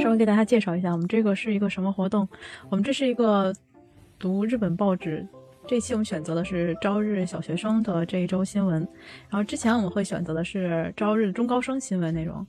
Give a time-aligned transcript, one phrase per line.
[0.00, 2.26] 稍微给大家介绍一下，我们这个是一个什么活动？
[2.68, 3.52] 我们这是一个
[4.18, 5.26] 读日本报纸。
[5.66, 8.80] 这期我们选择的是朝日小学生的这一周新闻，
[9.28, 12.44] 然后之前我们会选择的是朝日中高生新闻内容。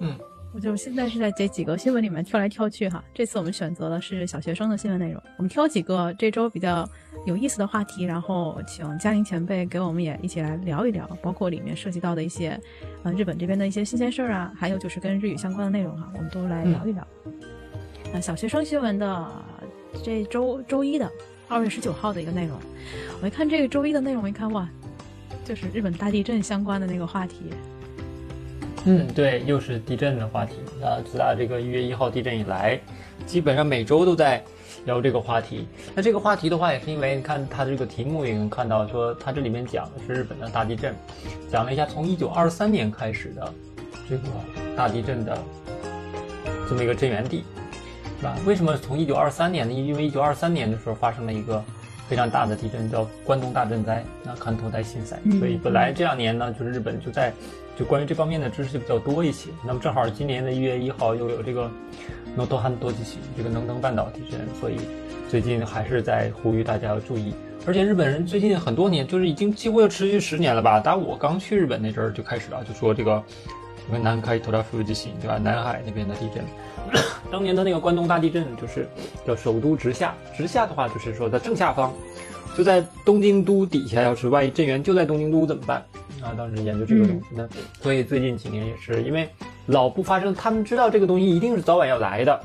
[0.00, 0.18] 嗯，
[0.52, 3.02] 我就现在是在这几个新闻里面挑来挑去哈。
[3.14, 6.88] 这次我们选择的是小学生的新闻内容，我们挑几个这周比较
[7.26, 12.58] 有意思的话题，然后请嘉玲前辈给我们也一起来聊一聊，包括里面涉及到的一些，
[13.02, 17.06] 呃，日本这边的一些新鲜事儿啊，还有就是跟日语相关的内容哈，我们都来聊一聊。
[18.12, 19.30] 呃小学生新闻的
[20.02, 21.10] 这周周一的。
[21.50, 22.58] 二月十九号的一个内容，
[23.22, 24.68] 我一看这个周一的内容，我一看哇，
[25.46, 27.36] 就是日本大地震相关的那个话题。
[28.90, 30.54] 嗯，对，又是地震的话题。
[30.80, 32.80] 那，自打这个一月一号地震以来，
[33.26, 34.42] 基本上每周都在
[34.86, 35.68] 聊这个话题。
[35.94, 40.94] 那这个话题的话，也是因为你看它这个题目也能看到，说它这里面讲的是日本的大地震，
[41.50, 43.52] 讲了一下从一九二三年开始的
[44.08, 44.22] 这个
[44.74, 45.36] 大地震的
[46.66, 47.44] 这么一个震源地。
[48.20, 48.36] 是吧？
[48.46, 49.72] 为什么从一九二三年呢？
[49.72, 51.62] 因为一九二三年的时候发生了一个
[52.08, 55.16] 非常大的地震，叫关东大震灾，那看头在心塞。
[55.38, 57.32] 所以本来这两年呢，就是日本就在
[57.77, 59.49] 就关于这方面的知识就比较多一些。
[59.65, 61.69] 那么正好今年的一月一号又有这个
[62.35, 64.77] 能登半多地震，这个能登半岛地震，所以
[65.29, 67.33] 最近还是在呼吁大家要注意。
[67.65, 70.79] 而且日本人最近很多年，就是已经几乎要持续十年了吧？
[70.79, 73.23] 打我刚去日本那阵儿就开始了，就说这个
[73.87, 75.37] 因为南海トラフ地震，对吧？
[75.37, 76.43] 南海那边的地震。
[77.31, 78.87] 当年的那个关东大地震，就是
[79.25, 81.93] 叫首都直下，直下的话就是说在正下方，
[82.57, 84.01] 就在东京都底下。
[84.01, 85.83] 要是万一震源就在东京都怎么办？
[86.22, 87.48] 啊，当时研究这个东西呢，
[87.80, 89.28] 所以最近几年也是因为
[89.66, 92.40] 老不发生，他们知道这个东西一定是早晚要来的，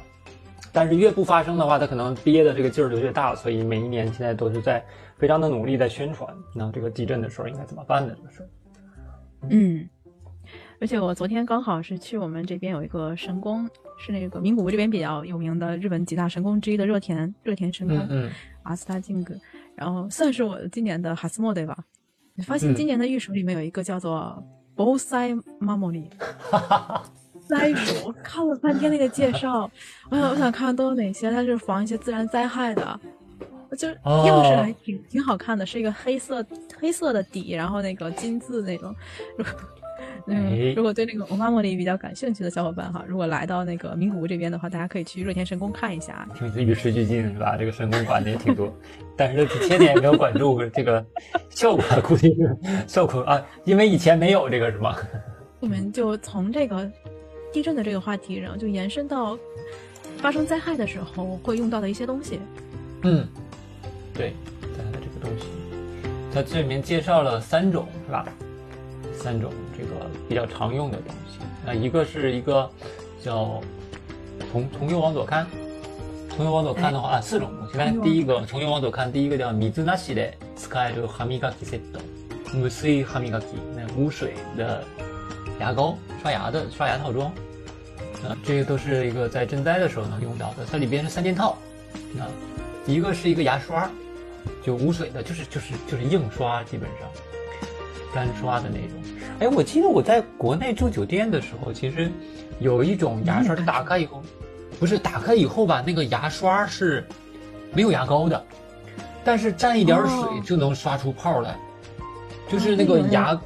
[0.71, 4.83] 但是越不发生的话，他可能憋的这个劲儿就越大，所以每一年现在都是在
[5.17, 8.49] 非常的努力在宣传，那这个地震的时候应该怎么办的这个事儿。
[9.49, 9.89] 嗯，
[10.79, 13.69] 而且我昨天刚好是去我们这边有一个神宫。
[13.95, 18.29] 是那个名古屋这边比较有名的日本几大神宫之一的热田热田神宫，嗯，
[18.63, 19.35] 阿斯塔金格，
[19.75, 21.77] 然后算是我今年的哈斯莫对吧？
[22.35, 24.43] 你发现今年的御守里面有一个叫做
[24.75, 26.09] Bosai Mamori，
[27.47, 29.69] 灾 鼠，看了半天那个介绍，
[30.09, 32.99] 我想我想看都有哪些，它是防一些自然灾害的，
[33.77, 36.43] 就样式还挺挺好看的，是一个黑色
[36.79, 38.95] 黑色的底，然后那个金字那种。
[40.27, 46.27] 嗯，如果对那个欧巴莫莉比较感兴趣的小伙伴哈，如果来到那个名古屋这边的话，大家可以去热田神宫看一下。
[46.53, 47.57] 挺与时俱进是吧？
[47.57, 48.73] 这个神宫管的也挺多，
[49.17, 51.05] 但是这几千年没有管住这个
[51.51, 52.57] 效果，估计是
[52.87, 54.95] 效果啊，因为以前没有这个是吗？
[55.59, 56.89] 我们就从这个
[57.51, 59.37] 地震的这个话题，然后就延伸到
[60.17, 62.39] 发生灾害的时候会用到的一些东西。
[63.01, 63.27] 嗯，
[64.13, 65.47] 对，灾害的这个东西，
[66.33, 68.25] 它这里面介绍了三种是吧？
[69.13, 69.57] 三种这
[69.92, 72.68] 个比较常用的东西，那一个是一个
[73.22, 73.60] 叫
[74.50, 75.46] 从从右往左看，
[76.30, 77.76] 从右往左看的话啊，四种东西。
[77.76, 82.00] 看第一个，从右往左看，第一个叫水なしで使える歯磨きセット，
[82.54, 84.84] 無水歯磨き，那无水的
[85.60, 87.30] 牙膏，刷牙的刷牙套装。
[88.26, 90.66] 啊，这个都是一个在赈灾的时候能用到的。
[90.68, 91.56] 它里边是三件套，
[92.18, 92.26] 啊，
[92.84, 93.88] 一个是一个牙刷，
[94.60, 97.08] 就无水的，就是就是就是硬刷，基本上
[98.13, 98.99] 干刷的那种。
[99.39, 102.11] 哎，我记得我在国内住酒店的时候，其实
[102.59, 104.21] 有一种牙刷，打开以后，
[104.79, 107.05] 不是打开以后吧，那个牙刷是
[107.73, 108.45] 没有牙膏的，
[109.23, 111.57] 但是沾一点水就能刷出泡来，
[112.47, 113.37] 就是那个牙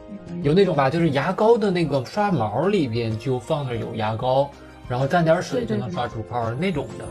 [0.43, 4.51] 有那种吧，就是牙膏的那个刷毛里边就放着有牙膏，
[4.89, 7.05] 然后沾点水就能刷出泡那种的。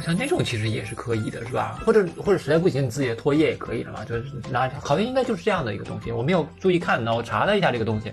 [0.00, 1.78] 像那种其实也是可以的，是吧？
[1.84, 4.04] 或者或者实在不行，你自己的唾液也可以的嘛？
[4.04, 7.14] 就是拿好像应该就是这样的一个东西，我没有注意看呢。
[7.14, 8.12] 我查了一下这个东西，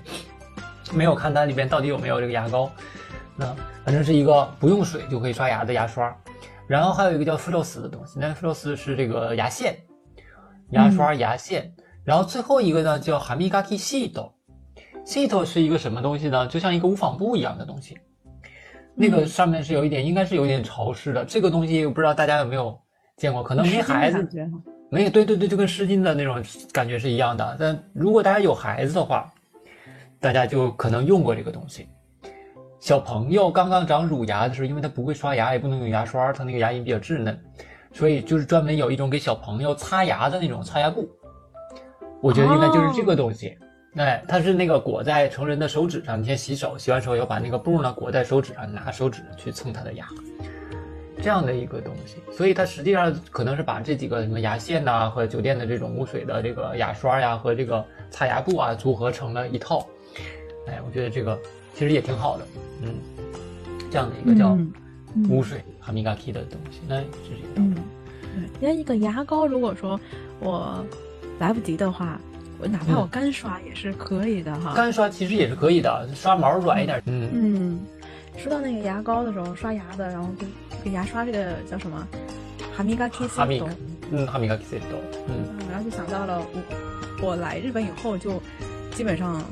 [0.93, 2.71] 没有看它里边到底有没有这个牙膏。
[3.35, 3.45] 那
[3.85, 6.15] 反正是一个不用水就可以刷牙的牙刷。
[6.67, 9.77] 然后还有一个叫弗洛斯的东西，那弗洛斯是这个牙线、
[10.71, 11.73] 牙刷、牙线。
[12.03, 14.33] 然后最后一个呢叫哈密嘎基系统，
[15.05, 16.47] 系统是一个什么东西呢？
[16.47, 17.97] 就像一个无纺布一样的东西。
[18.99, 21.23] 那个上面是有一点，应该是有点潮湿的。
[21.23, 22.76] 这个东西我不知道大家有没有
[23.16, 24.28] 见过，可能没孩子，
[24.90, 25.09] 没有。
[25.11, 27.55] 对对对，就跟湿巾的那种感觉是一样的。
[27.59, 29.32] 但如果大家有孩子的话，
[30.20, 31.88] 大家就可能用过这个东西。
[32.79, 37.40] 小朋友刚刚长乳牙的时候，因为他不会刷牙，也不能用牙刷，他那个牙龈比较稚嫩，
[37.91, 41.08] 所以就是专门有一种给小朋友擦牙的那种擦牙布。
[42.20, 43.55] 我觉得应该就是这个东西。
[43.97, 50.08] 哎，它是那个裹在成人的手指上，你先洗手，洗完手以后把那个布呢裹在手指上，拿手指去蹭它的牙，
[51.22, 52.17] 这样的一个东西。
[52.32, 59.85] 所以它实际上可能是把这几个什么牙线呐和酒店的这种污水的这个牙刷呀和这个擦牙布啊组合成了一套。
[60.67, 61.38] 哎，我觉得这个
[61.73, 62.46] 其实也挺好的，
[62.84, 62.93] 嗯，
[63.90, 64.55] 这样的一个叫
[65.29, 67.82] 污水哈米嘎 k 的东西，那这是一个道理。
[68.35, 70.00] 对，因为一个牙膏，如果说
[70.40, 70.85] 我
[71.40, 72.20] 来不及的话，
[72.60, 74.72] 我哪怕我干刷也是可以的哈。
[74.74, 77.03] 干刷其实也是可以的，刷毛软一点。
[77.06, 77.80] 嗯嗯。
[78.39, 80.47] 说到那个牙膏的时候，刷牙的，然后就
[80.78, 82.06] 这个牙刷这个叫什么？
[82.74, 83.62] 哈米嘎 k 哈米
[84.10, 84.97] 嗯，哈米嘎 k セット。
[85.28, 86.41] 嗯，然后就想到了
[87.21, 88.41] 我我来日本以后，就
[88.94, 89.42] 基本上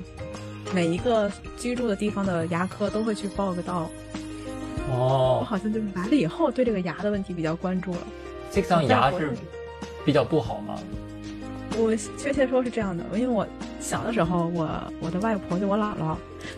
[0.74, 3.90] 每一个居住的地方的牙科都会去报个到。
[4.90, 5.38] 哦。
[5.40, 8.06] 我好像就是来了以后，对这个牙的问题比较关注了。
[8.50, 9.32] 这张牙是
[10.06, 10.74] 比较不好吗？
[11.77, 13.45] 我确切说是这样的，因为我
[13.79, 14.69] 小的时候，我
[15.01, 16.15] 我的外婆就我姥姥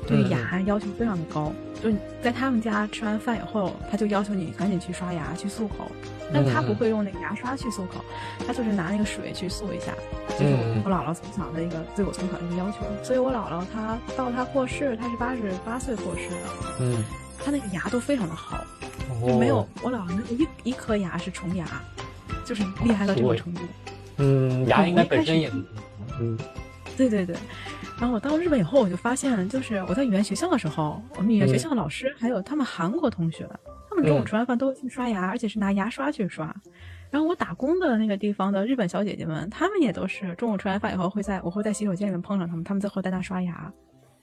[0.08, 1.52] 对牙要求非常的高，
[1.82, 1.90] 就
[2.22, 5.90] 在他们家吃完饭以后，他就要求你赶紧去刷牙去漱口，
[6.34, 8.04] 但他不会用那个牙刷去漱口，
[8.46, 9.92] 他就是拿那个水去漱一下。
[10.38, 10.54] 就是
[10.86, 16.38] 我姥姥从小的一个对我从小的一个要求，所以我姥姥她到她过世，她是八十八岁过世的，
[16.82, 17.04] 嗯，
[17.44, 18.64] 她那个牙都非常的好。
[19.26, 21.66] 就没有，我姥姥那一一颗牙是虫牙，
[22.46, 23.62] 就是厉害到这个程度。
[24.18, 25.52] 嗯，牙应该本身也，
[26.20, 26.38] 嗯，
[26.98, 27.36] 对对对。
[28.00, 33.48] 然后我到日本以后，我就发现，就是我在语言学校的时候，我们语言学校的老师还有他们韩国同学，
[33.90, 36.54] 他们中午吃完饭都会去刷牙，而且是拿牙刷去刷。
[37.10, 43.72] 然后我打工的那个地方的日本小姐姐们，她们也都是中午吃完饭以后会在我会在洗手间里面碰上她们，她们在后在那刷牙。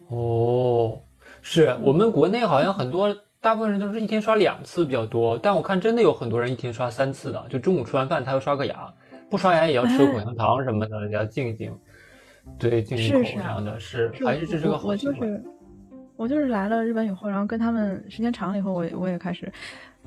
[0.09, 0.99] 哦，
[1.41, 3.17] 是我们国内好像很多。
[3.41, 8.91] 大部分人都是一天刷两次比较多，但我看真的有很多人一天刷三次的，就中午吃完饭他要刷个牙，
[9.31, 11.77] 不刷牙也要吃口香糖什么的，要静一静，
[12.59, 15.19] 对，静一口这样的是，还是这是个好习惯。
[15.19, 15.43] 我就是
[16.17, 19.53] 我就是来了日本以后，然后跟他们时间长了以后，我我也开始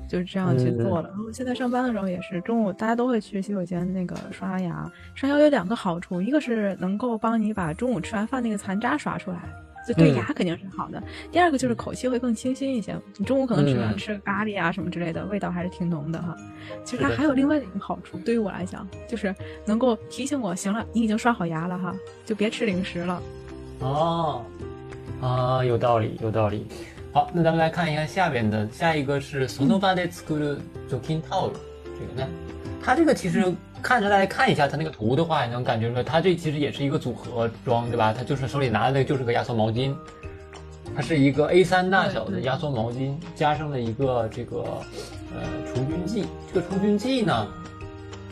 [0.08, 1.08] 就是这样去做了。
[1.10, 9.38] 然后现在上班的时候也是中午大家都会去洗手间那个刷牙，刷牙有两个好处，一个是能够帮你把中午吃完饭那个残渣刷出来。
[9.87, 11.01] 就对牙肯定是好的。
[11.31, 12.95] 第二个就是口气会更清新一些。
[13.17, 16.35] 你中午可能吃完吃咖喱啊什么之类的，味道还是挺浓的哈。
[16.85, 19.35] 其实它还有另外的一个好处，对于我来讲，就是
[19.65, 21.93] 能够提醒我，行了，你已经刷好牙了哈，
[22.25, 23.21] 就别吃零食了。
[23.79, 24.41] 哦，
[25.21, 26.65] 啊，有道理，有道理。
[27.11, 30.57] 好，那咱们来看一下下边的，下一个是その場で作る
[30.89, 31.53] 除菌タオル。
[31.99, 32.27] 这个呢，
[32.82, 33.54] 它这个其实。
[33.80, 38.12] 看着大家看一下它那个图的话，也能感觉出来，它这其实也是一个组合装，对吧？
[38.12, 39.94] 它就是手里拿的那个就是个压缩毛巾，
[40.96, 44.64] 它是一个 A3 大小的压缩毛巾，加上了一个这个
[45.32, 46.26] 呃除菌剂。
[46.52, 47.48] 这个除菌剂呢，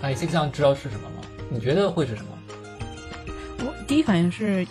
[0.02, 1.22] 哎，C 上知道是什么吗？
[1.48, 2.28] 你觉得会是什么？
[3.60, 4.66] 我第一反应是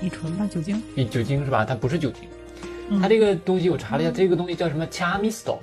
[0.00, 0.80] 乙醇吧，酒精。
[0.94, 1.64] 乙酒精是吧？
[1.64, 2.28] 它不是酒精，
[3.00, 5.58] 它这个东西我查了一下，这个东西叫什么 c h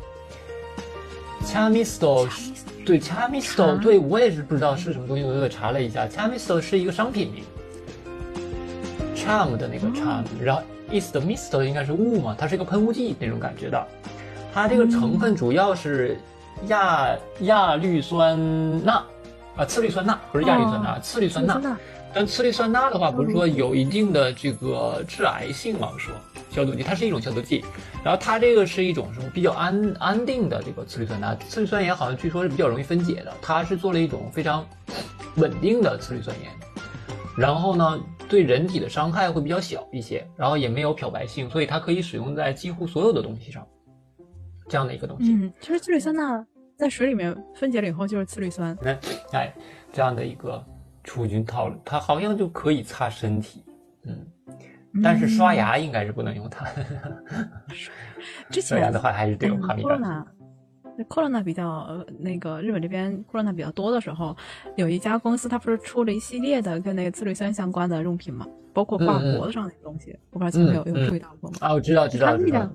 [2.89, 7.43] 对，chamisto，对我也是不知道是什么东西，我又查了一下，chamisto 是一个商品名
[9.15, 13.87] ，charm 的那个 charm，然后 the mist 应该是雾嘛，它是一个喷雾剂那种感觉的，
[14.51, 16.17] 它这个成分主要是
[16.65, 19.05] 亚亚氯酸钠
[19.55, 21.61] 啊，次氯酸钠不是亚氯酸钠，次氯酸钠，
[22.11, 25.89] 但次氯酸钠的话不是说有一定的这个致癌性吗？
[25.99, 26.11] 说。
[26.49, 27.63] 消毒剂，它是一种消毒剂，
[28.03, 34.67] 然后它这个是一种什么比较安安定的这个次氯酸钠，次氯酸盐好像据说是比较容易分解的，它是做了一种非常
[35.35, 36.51] 稳定的次氯酸盐，
[37.37, 43.65] 然后呢对人体的伤害会比较小一些，然后也没有漂白性，所以它可以使用在几乎所有的东西上，
[44.67, 45.31] 这样的一个东西。
[45.31, 46.45] 嗯，其实次氯酸钠
[46.77, 48.75] 在水里面分解了以后就是次氯酸。
[48.83, 48.99] 哎，
[49.33, 49.53] 哎，
[49.93, 50.65] 这样的一个
[51.03, 53.63] 除菌套路，它好像就可以擦身体，
[54.05, 54.25] 嗯。
[55.03, 56.65] 但是刷牙应该是不能用它。
[58.61, 59.97] 刷牙的话还是得用哈密瓜。
[61.07, 61.87] corona 比较
[62.19, 64.35] 那个日本这边 corona 比较多的时候，
[64.75, 71.57] 有一家公司它不是出了一系列的跟那个次氯酸相关的用品嘛，包括挂脖子上那个东西，我不知道前面有有注意到过吗？
[71.61, 72.69] 啊，我知道知道知道。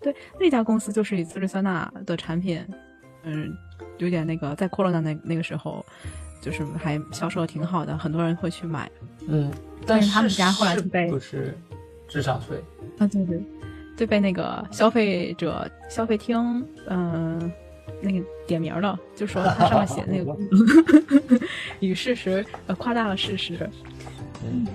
[0.00, 2.66] 对，那家公司就是以次氯酸钠的产品，
[3.24, 3.52] 嗯，
[3.98, 5.84] 有点那个在 corona 那那个时候，
[6.40, 8.90] 就是还销售的挺好的，很多人会去买。
[9.28, 9.52] 嗯。
[9.88, 11.56] 但是他们家后来就被不是
[12.06, 12.58] 智商税
[12.98, 13.40] 啊，对对，
[13.96, 17.50] 就被那个消费者消费厅嗯
[18.00, 20.36] 那个点名了，就说他上面写的那个
[21.80, 23.58] 与事实呃夸大了事实。
[24.44, 24.66] 嗯，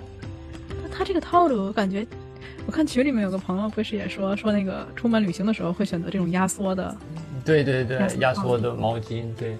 [0.91, 2.05] 他这个套路，我感觉
[2.65, 6.96] 我看群里面有个朋友不是也说说那个出门旅行的时候会选择这种压缩的，
[7.46, 9.55] 对对对，压缩的毛巾，对，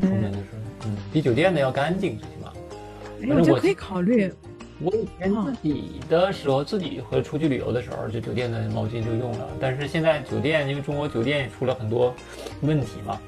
[0.00, 2.52] 出门的时候，嗯，比酒店的要干净，最起码。
[3.22, 4.30] 哎，我觉得可以考虑。
[4.80, 9.48] 我以前自己的时候，自己和出去旅游的时候，就酒店的毛巾就用了。
[9.60, 12.14] 但是现在酒店，因为中国酒店也出了很多
[12.60, 13.20] 问题嘛，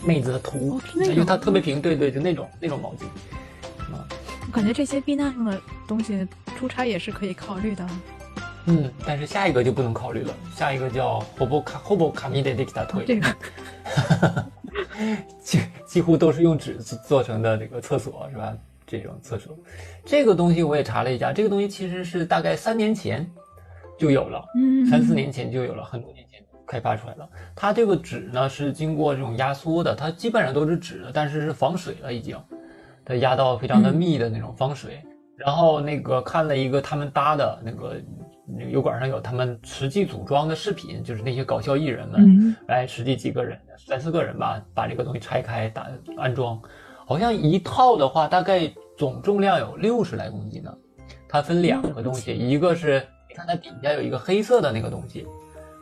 [0.03, 3.03] 妹子的图，因为它特别平，对对，就那种那种毛巾。
[4.47, 7.87] 我感觉这些避难用的东西，出差也是可以考虑的。
[8.65, 10.33] 嗯，但是下一个就不能考虑了。
[10.55, 13.35] 下一个叫 hobo ka hobo kami de dikita t o 这个，
[15.41, 18.55] 几几乎都是用纸做成的这个厕所是吧？
[18.85, 19.55] 这种厕所，
[20.05, 23.29] 这个东西我也查了一下，这个东西其实是大概三年前
[23.97, 27.29] 就有了，嗯，三四年前就有了，很多年前开发出来了。
[27.55, 32.35] 它这个纸呢是经过这种压缩的，它基本上都是纸的，但是是防水了已经。
[33.05, 35.01] 它压到非常的密的那种防水，
[35.35, 37.95] 然后那个看了一个他们搭的那个
[38.69, 45.87] 油管上有他们实际组装的视频，就是那些搞笑艺人们来实际几个人三四个人吧，把这个东西拆开打
[46.17, 46.59] 安装，
[47.05, 50.73] 好像一套的话大概总重量有六十来公斤呢。
[51.27, 55.27] 它分两个东西，一个是你看它底下有一个黑色的那个东西，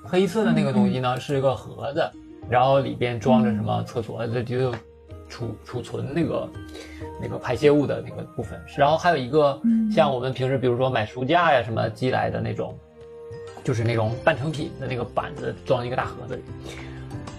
[0.03, 2.11] 黑色的那个东西呢是一个盒子，
[2.49, 4.73] 然后里边装着什么厕所这就。
[5.29, 6.49] 储储存那个
[7.21, 9.59] 那个排泄物的那个部分，然后还有一个
[9.91, 12.77] 像我们平时比如说买书架呀什么寄来的那种，
[13.63, 16.41] 就是那种半成品的那个板子装一个大盒子里，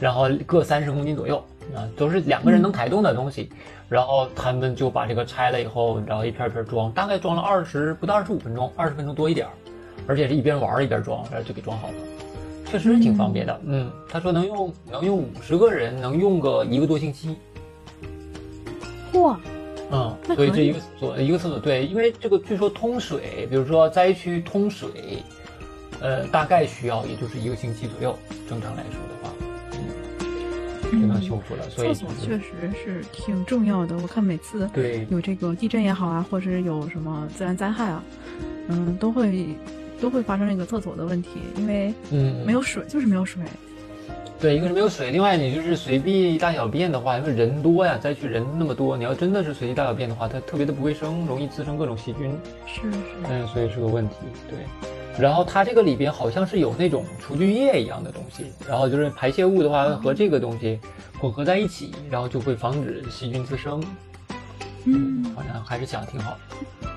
[0.01, 1.43] 然后各三十公斤左右
[1.75, 3.51] 啊，都是两个人能抬动的东西，
[3.89, 9.47] 然后他们就把这个拆了以后，然后一片片装，大概装了二十不到二十五分钟，二十分钟多一点
[10.07, 11.95] 而且是一边玩一边装，然后就给装好了，
[12.65, 13.61] 确实挺方便的。
[13.65, 17.37] 嗯，他说能用能用五十个人，能用个一个多星期。
[19.23, 19.41] 哇，
[19.91, 24.89] 嗯，所以这一个厕所一个厕所对，因为这个据说通水，比如说灾区通水，
[26.01, 28.19] 呃，大概需要也就是一个星期左右。
[28.49, 29.31] 正常来说的话，
[29.73, 31.69] 嗯，就能修复了。
[31.69, 32.45] 所以厕所确实
[32.83, 33.97] 是挺重要的。
[33.99, 38.03] 我看每次对有这个地震也好啊，或者是有什么自然灾害啊，
[38.69, 39.49] 嗯，都会
[40.01, 43.43] 都会发生这个厕所的问题，因为嗯没有水就是没有水。
[44.41, 52.31] 对，一个是没有水，另外你就是随地大小便的话，因为人多呀，再去人那么多，你要真的是随地大小便的话，它特别的不卫生，容易滋生各种细菌。
[52.65, 52.99] 是是。
[53.29, 54.15] 嗯，所以是个问题。
[54.49, 54.59] 对。
[55.21, 60.79] 然后它这个里边好像是有那种除菌液一样的东西，然后就是排泄物的话和这个东西
[61.19, 63.83] 混合在一起，然后就会防止细菌滋生。
[64.85, 66.39] 嗯，好像还是想挺好。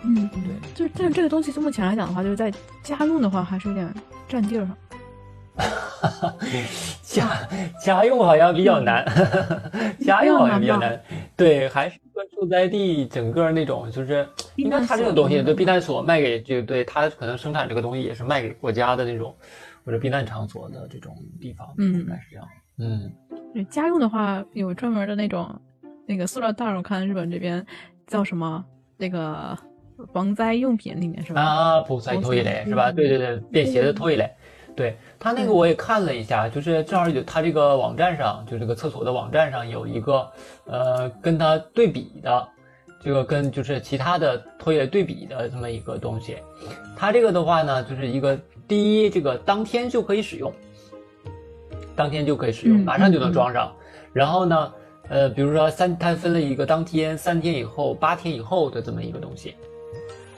[0.04, 0.40] 嗯，对。
[0.76, 2.54] 就是，但是这个东西目前来讲的话，就是在
[2.84, 3.92] 家用的话，还是有点
[4.30, 4.78] 占地儿上。
[7.04, 7.48] 家
[7.84, 9.06] 家用好像比较难，
[10.00, 11.00] 家用好像比较难。
[11.36, 19.36] 对，还是说住在地整个那种，就是应该它这个东西，对避难所卖给这个，对它可能生产这个东西也是卖给国家的那种
[19.86, 22.48] 或者避难场所的这种地方，嗯，应该是这样。
[22.78, 23.12] 嗯，
[23.54, 25.54] 对，家用的话有专门的那种
[26.08, 27.64] 那个塑料袋，我看日本这边
[28.08, 28.64] 叫什么
[28.98, 29.58] 那个
[30.14, 31.42] 防灾用品里面是吧？
[31.42, 32.92] 啊，防灾拖衣类是吧？
[32.92, 34.30] 对对对，便携的拖衣类。
[34.82, 40.28] 对他那个我也看了一下，就是正好有他这个网站上，就这个厕所的网站上有一个，
[40.66, 42.48] 呃，跟他对比的，
[43.04, 46.38] 这个跟就是其他的拖鞋对比的这么一个东西。
[46.98, 48.36] 他这个的话呢，就是一个
[48.68, 50.52] 第一，这个当天就可以使用，
[51.96, 53.72] 当天就可以使用，马上就能装上。
[54.12, 54.74] 然后呢，
[55.10, 59.54] 呃，比如说三，它分了一个当天、三天以后、八天以后的这么一个东西。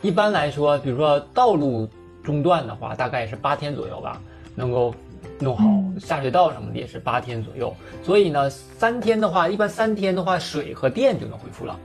[0.01, 1.87] 一般来说，比如说道路。
[2.23, 4.21] 中断的话，大概是八天左右吧，
[4.55, 4.93] 能够
[5.39, 5.65] 弄好
[5.99, 7.73] 下水道什么的也是八天左右。
[8.03, 11.79] 所以呢，三天的话，一般三天的话，水和电就能恢复了，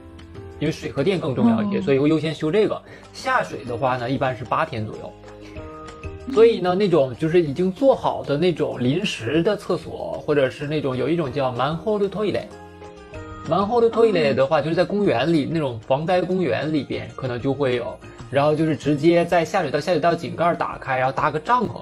[0.59, 2.81] 因为水和电更重要一些，所以会优先修这个。
[3.13, 5.11] 下水的话呢，一般是八天左右。
[6.31, 17.97] 所以呢，那种就是已经做好的那种临时的厕所，或者是那种有一种叫 manhole toilet，manhole toilet 的话，就是在公园里那种防灾公园里边，可能就会有。
[18.29, 21.81] 然后就是直接在下水道下水道井盖打开，然后搭个帐篷，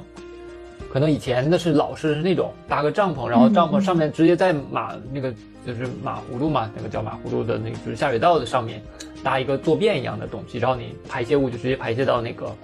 [0.92, 5.34] 可能以前的是老式是那种搭个帐篷，然后帐篷上面直接在马那个
[5.66, 8.82] 就是马葫芦嘛，那个叫马葫芦的那个就是下水道的上面
[9.24, 12.56] 搭一个坐便一样的东西，然后你排泄物就直接排泄到那个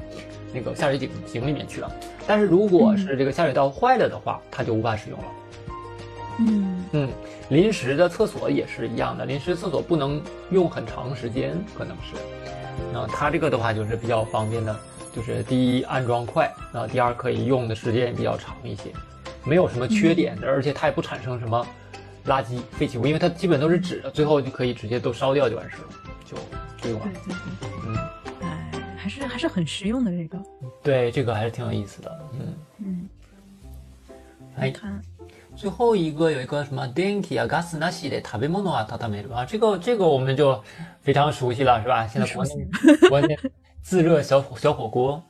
[0.53, 1.91] 那个下水井井里面去了。
[2.25, 5.25] 但是如果是这个下水道坏了的话，它就无法使用了。
[6.39, 7.09] 嗯嗯，
[7.49, 12.15] 临时的厕所也是一样的，临时厕所不能用很长时间，可能是。
[12.91, 14.75] 那它这个的话就是比较方便的，
[15.14, 18.92] 就是第一安装快，然后第二可以用的时间也比较长一些，
[19.44, 21.66] 没有什么缺点的，而且它也不产生什么
[22.26, 25.88] 垃圾废弃物，因为它基本都是纸的，最后就可以直接都烧掉就完事了，
[26.24, 26.36] 就
[26.80, 27.08] 就用完。
[27.86, 27.96] 嗯，
[28.42, 30.38] 哎， 还是还是很实用的这个。
[30.82, 32.20] 对，这个还是挺有意思的。
[32.34, 32.54] 嗯
[32.84, 33.08] 嗯，
[34.56, 35.02] 哎看，
[35.56, 40.62] 最后一个有一个什么電気やガスなしで食べ物は温める啊，这个这个我们就
[41.00, 42.06] 非常熟悉了，是吧？
[42.06, 42.68] 现在国内
[43.08, 43.38] 国内
[43.83, 45.21] 自热小火小火锅，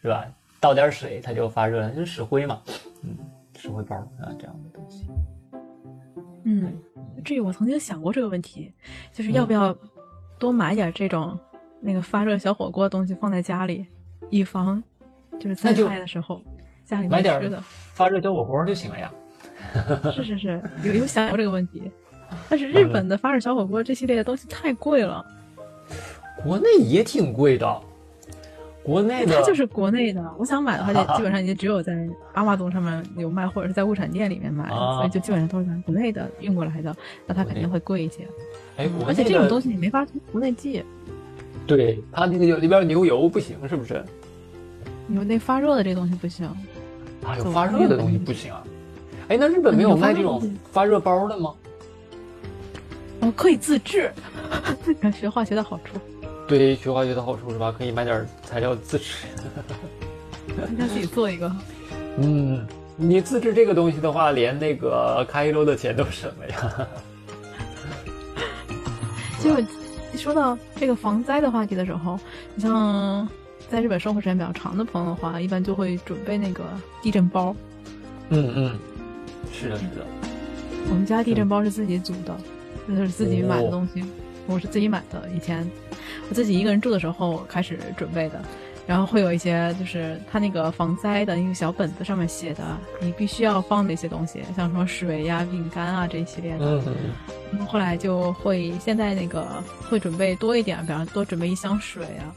[0.00, 0.24] 是吧？
[0.60, 2.62] 倒点水它就发热了，就是石灰嘛，
[3.02, 3.16] 嗯，
[3.58, 5.06] 石灰包啊这样的东西。
[6.44, 6.72] 嗯，
[7.24, 8.72] 这个我曾经想过这个问题，
[9.12, 9.76] 就是要不要
[10.38, 11.38] 多买点这种
[11.80, 13.86] 那个发热小火锅的东西放在家里，
[14.30, 14.82] 以防
[15.38, 16.40] 就是灾害的时候
[16.84, 17.62] 家里买点没吃的。
[17.92, 19.12] 发热小火锅就行了呀。
[20.12, 21.90] 是是是，有有想过这个问题，
[22.48, 25.24] 但是日本的发热小火锅这系列的东西太贵了，
[26.42, 27.82] 国内也挺贵的，
[28.88, 38.26] 国内的它就是国内的，我想买的话， 就基本上也只有在阿玛总上面有卖，或者是在物产店里面买，啊所以就基本上都是咱国内的运过来的，那它肯定会贵一些。
[38.78, 40.82] 哎，而且这种东西你没法从国内寄，
[41.66, 44.02] 对它那个有里边牛油不行，是不是？
[45.10, 46.46] 有那发热的这东西不行。
[46.46, 48.64] 啊，有发热的东西不行啊。
[49.28, 50.40] 哎，那日本没有卖这种
[50.72, 51.54] 发热包的吗？
[53.20, 54.10] 哦，可以自制，
[55.12, 55.98] 学化学的好处，
[56.48, 57.72] 对，学化学的好处是吧？
[57.76, 59.26] 可以买点材料自制。
[60.70, 61.54] 应该自己做一个。
[62.16, 66.88] 嗯，你自制这个东西的话，连那个开一周的钱都省了呀。
[69.44, 69.54] 就
[70.18, 72.18] 说到这个防灾的话题的时候，
[72.54, 73.28] 你像
[73.70, 76.64] 在日本生活时间比较长的朋友的话，一般就会准备那个
[77.02, 77.54] 地震包。
[78.30, 78.78] 嗯嗯，
[79.52, 80.04] 是的，是的。
[80.90, 82.36] 我们家地震包是自己组的，
[82.88, 84.02] 就是自己买的东西，
[84.46, 85.28] 我是自己买的。
[85.36, 85.70] 以前
[86.28, 88.40] 我自己一个人住的时候开始准备的，
[88.86, 92.62] 然后会有一些就是它那个防灾的那个小本子上面写的，
[93.00, 96.64] 你必须要放的一些东西，像什么水呀、饼干啊这一系列的。
[96.64, 96.94] 嗯嗯
[97.50, 99.46] 然后后来就会现在那个
[99.88, 102.28] 会准备多一点，比方多准备一箱水啊，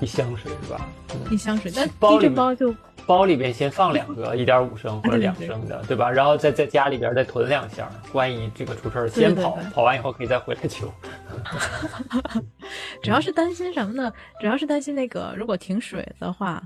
[0.00, 0.88] 一箱水是吧？
[1.14, 1.70] 嗯一箱水。
[1.74, 2.74] 但地包里包就
[3.06, 6.10] 包里边先放两 个一点五升或者两升的，对吧？
[6.10, 10.84] 然后再在家里边再囤两箱，万一这个出事儿，先跑跑完以后可以再回来取。
[13.02, 14.12] 主要是担心什么呢？
[14.40, 16.62] 主要是担心那个如果停水的话，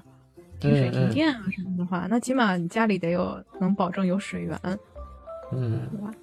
[0.59, 4.59] 停水停电啊什么的话，那起码你家里得有能保证有水源，
[5.53, 6.14] 嗯，对吧？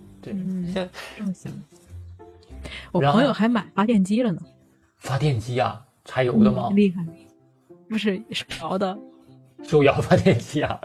[0.73, 1.51] 对，这么想。
[2.91, 4.41] 我朋友还买发电机了呢，
[4.97, 6.75] 发电机啊，柴油的吗嗯？
[6.75, 7.05] 厉害，
[7.87, 8.97] 不是手摇的，
[9.63, 10.79] 手摇发电机啊，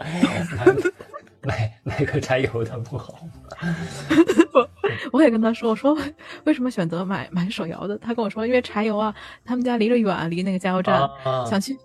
[1.43, 3.15] 买买个柴油的不好。
[4.53, 4.69] 我
[5.13, 5.97] 我也跟他说，我说
[6.43, 7.97] 为什么选择买买手摇的？
[7.97, 11.77] 他跟我说，因为柴油啊，他们家离着远，离那个加油站，啊想去，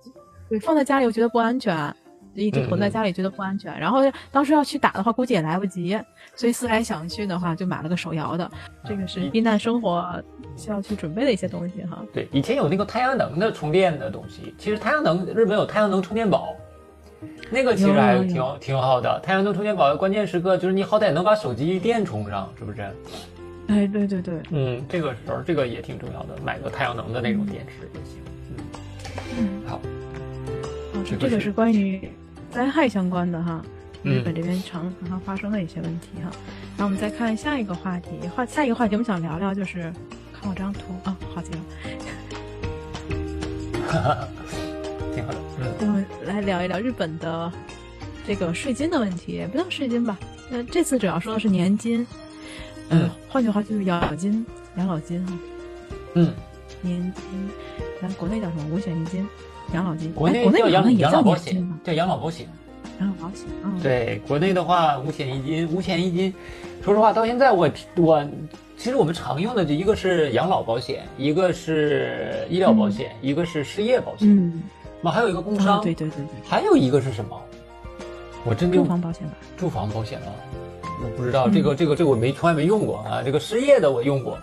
[0.49, 1.75] 对，放在家里我觉得不安全，
[2.35, 3.79] 就一直囤在家里觉得不安全。
[3.79, 5.99] 然后当时要去打的话，估计也来不及，
[6.35, 8.51] 所以思来想去的话，就买了个手摇的。
[8.85, 10.23] 这个是避难生活
[10.57, 12.03] 需要去准备的一些东西哈。
[12.13, 16.55] 对，以前有那个太阳能的充电的东西，其实太阳能日本有太阳能充电宝，
[17.51, 19.19] 那个其实还挺挺好的。
[19.21, 22.83] 太阳能充电宝关键时刻就是你好歹能把手机电充上，是不是？
[23.69, 28.19] 哎，对对对，嗯，这个时候这个也挺重要的，买个太阳能的那种电池也行。
[29.39, 29.81] 嗯，好，
[30.95, 32.09] 哦，这个是这个是关于
[32.51, 33.63] 灾害相关的哈。
[33.65, 36.31] 嗯日本这边常常常发生的一些问题哈，
[36.77, 39.93] 然后我们再看下一个话题，话下一个话题我们想聊聊就是，
[40.33, 41.51] 看我这张图啊，好极
[43.93, 44.29] 了，
[45.15, 45.39] 挺好的。
[45.61, 47.53] 嗯我们来聊一聊日本的
[48.27, 50.19] 这个税金的问题，也不叫税金吧，
[50.51, 52.07] 那这次主要说的是年金，
[52.91, 54.45] 嗯呃，换句话就是养老金，
[54.77, 55.33] 养老金哈，
[56.15, 56.33] 嗯，
[56.83, 57.51] 年金，
[58.01, 59.27] 咱国内叫什么五险一金，
[59.73, 62.47] 养老金，国内内叫养养老保险叫养老保险。
[63.01, 66.35] 养老保险，嗯，对，国内的话五险一金，五险一金，
[66.83, 68.29] 说实话到现在我我
[68.77, 74.63] 其实我们常用的就一个是养老保险，一个是医疗保险，一个是失业保险，嗯，
[75.01, 77.41] 嘛还有一个工啊伤，对对对对，还有一个是什么？
[78.45, 80.27] 我真就住房保险吧，住房保险吗，
[81.03, 83.21] 我不知道嗯这个这个这个我没从来没用过啊。
[83.23, 84.39] 这个失业的我用过，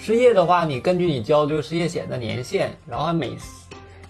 [0.00, 3.36] 失业的话，你根据你交这个失业险的年限，然后每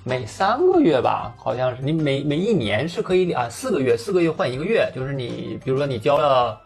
[0.05, 6.59] 每三个月吧，好像是你每每一年是可以啊四个月四个月换一个月，就是你比如说你交了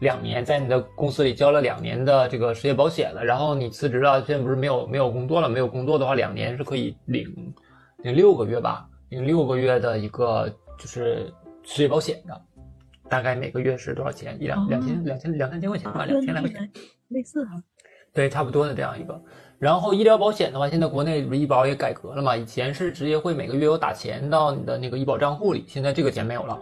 [0.00, 7.32] 两年，在你的公司里交了两年的这个失业保险了，然后你辞职了，现在不是没有没有工作了，没有工作的话，两年是可以领
[8.02, 11.32] 领六个月吧，领六个月的一个就是
[11.62, 12.40] 失业保险的。
[13.08, 14.36] 大概每个月是多少钱？
[14.40, 16.70] 一两哦两千两千两三千块钱吧，两千来块钱。
[17.08, 17.60] 类似哈，
[18.14, 19.20] 对，差不多的这样一个。
[19.58, 22.36] 然后医疗保险的话，现在国内不是医保也改革了嘛？
[22.36, 26.58] 以前是直接会每个月有打钱到你的那个医保账户里，现在这个钱没有了。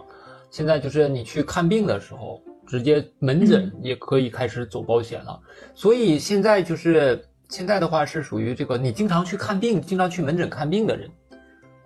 [0.49, 5.39] 现在就是你去看病的时候，直接门诊也可以开始走保险了。
[5.75, 11.07] 所以现在就是现在的话是属于这个你经常去看病、经常去门诊看病的人，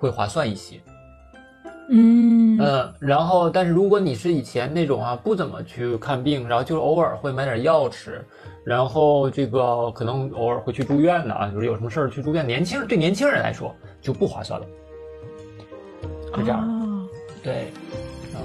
[0.04, 0.82] 会划算一些。
[1.90, 8.22] 嗯嗯，然后但是如果你是以前那种啊不怎么去看病，然后就是偶尔会买点药吃，
[8.66, 14.68] 然后这个可能偶尔会去住院的啊，就是有什么事儿去住院，年轻对年轻人来说就不划算了。
[16.36, 17.08] 是这样，哦
[17.42, 17.72] 对，
[18.34, 18.38] 啊，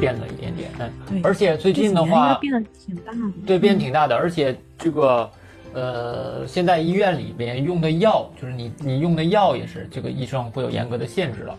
[0.00, 3.18] 变了一点点，对嗯，而且最近的话，变得挺大的。
[3.46, 5.30] 对，变挺大的，而且这个，
[5.74, 11.56] 呃，现在医院里边用的药，就是你你用的药也是，这个医生会有严格的限制了，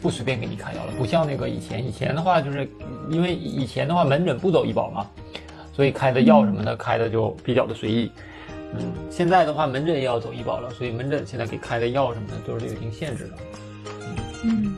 [0.00, 2.68] 不随便给你开药了，不像那个以前，以前的话就是
[3.10, 5.06] 因为以前的话门诊不走医保嘛，
[5.72, 8.10] 所以开的药什么的开的就比较的随意。
[8.74, 13.32] 嗯，现在的话门诊也要走医保了，所以门诊现在给开的药什么的都是有一定限制的。
[14.44, 14.74] 嗯，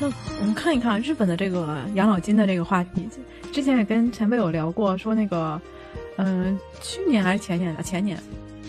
[0.00, 0.06] 那
[0.40, 3.08] 我们看一看日本的这个养老金的这个话题。
[3.52, 5.58] 之前也跟前辈有聊过，说那个，
[6.16, 7.82] 嗯、去年还是前年啊？
[7.82, 8.18] 前年，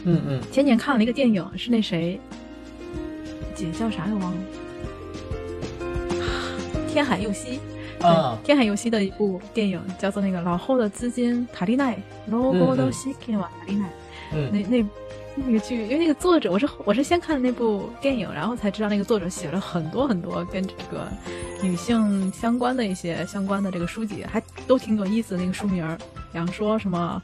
[0.03, 2.19] 嗯嗯，前年看了一个电影，是那谁，
[3.55, 4.37] 姐叫啥来忘了，
[6.87, 7.59] 天海佑希。
[7.99, 11.95] 对啊，天海佑希的一部电影叫做那个《老后的资金卡利奈》，
[12.27, 13.89] 老后的资金卡利奈。
[14.33, 14.85] 嗯那那
[15.35, 21.07] 那个剧，因为那个作者，我是我是先看那部电影，然后才知道那个作者写了很多很多跟这个
[21.63, 25.41] 女性相关的一些相关的这个书籍，还都挺有意思的。
[25.41, 25.97] 那个书名
[26.39, 27.21] 儿，比方说什么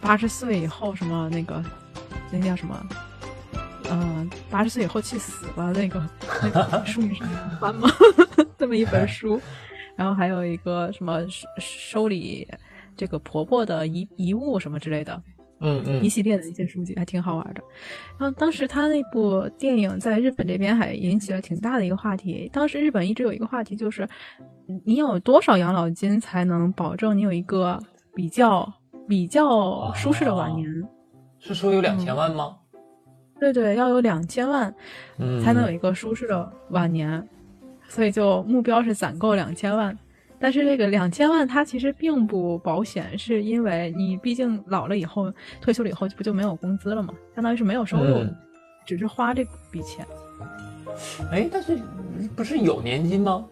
[0.00, 1.62] 八十岁以后什么那个
[2.30, 2.86] 那叫什么，
[3.90, 6.02] 嗯、八十岁以后去死吧，那个
[6.42, 7.22] 那个书名是
[7.60, 7.88] 翻吗？
[8.56, 9.40] 这么一本书，
[9.96, 12.46] 然后还有一个什么收收理
[12.96, 15.22] 这个婆婆的遗遗物什么之类的。
[15.60, 17.62] 嗯嗯一系列的一些书籍，还挺好玩的。
[18.18, 22.50] 然后当时他那部电影在日本这边还引起了挺大的一个话题。
[22.52, 24.06] 当时日本一直有一个话题，就是
[24.84, 27.80] 你有多少养老金才能保证你有一个
[28.14, 28.72] 比较
[29.08, 30.66] 比较舒适的晚年？
[31.38, 32.56] 是说有两千万吗？
[33.38, 34.74] 对对，要有两千万
[35.18, 37.28] 嗯，才能有一个舒适的晚年，
[37.88, 39.96] 所以就目标是攒够两千万。
[40.38, 48.34] 但是这个两千万它其实并不保险，是因为你毕竟老了以后，退休了以后不就没有工资了吗，相当于是没有收入，嗯
[48.86, 50.06] 只是花这笔钱
[51.32, 51.78] 哎，但是
[52.36, 53.44] 不是有年金吗？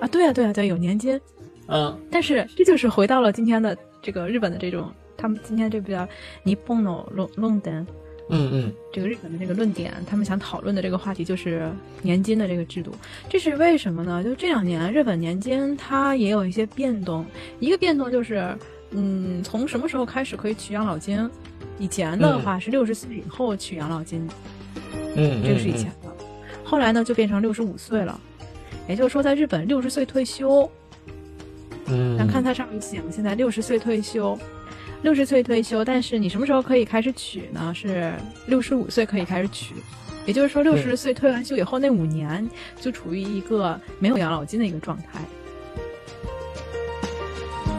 [0.00, 0.06] 啊。
[0.06, 1.20] 对啊，对啊，对，有年金。
[1.68, 6.06] 嗯但是这就是回到了今天的这个日本的这种，他们今天这比较
[6.44, 7.86] 日本の論論点，
[8.28, 11.70] 嗯嗯这个日本的这个论点，他们想讨论的这个话题就是
[12.02, 12.92] 年金的这个制度。
[13.30, 14.22] 这是为什么呢？
[14.22, 17.24] 就这两年日本年金它也有一些变动，
[17.60, 18.54] 一个变动就是，
[18.90, 21.30] 嗯，从什么时候开始可以取养老金？
[21.78, 24.28] 以前的话是六十岁以后取养老金，
[25.16, 26.12] 嗯，这个是以前的。
[26.62, 28.20] 后来呢，就变成六十五岁了，
[28.86, 30.70] 也就是说，在日本六十岁退休。
[31.86, 34.38] 嗯，那看它上面写嘛，现在六十岁退休，
[35.02, 37.72] 六十岁退休，但是你什么时候可以开始取呢？
[37.74, 38.12] 是
[38.46, 39.74] 六十五岁可以开始取，
[40.26, 42.48] 也就是说，六十岁退完休以后那五年
[42.80, 45.20] 就处于一个没有养老金的一个状态。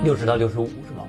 [0.04, 1.08] 六十到六十五是吗？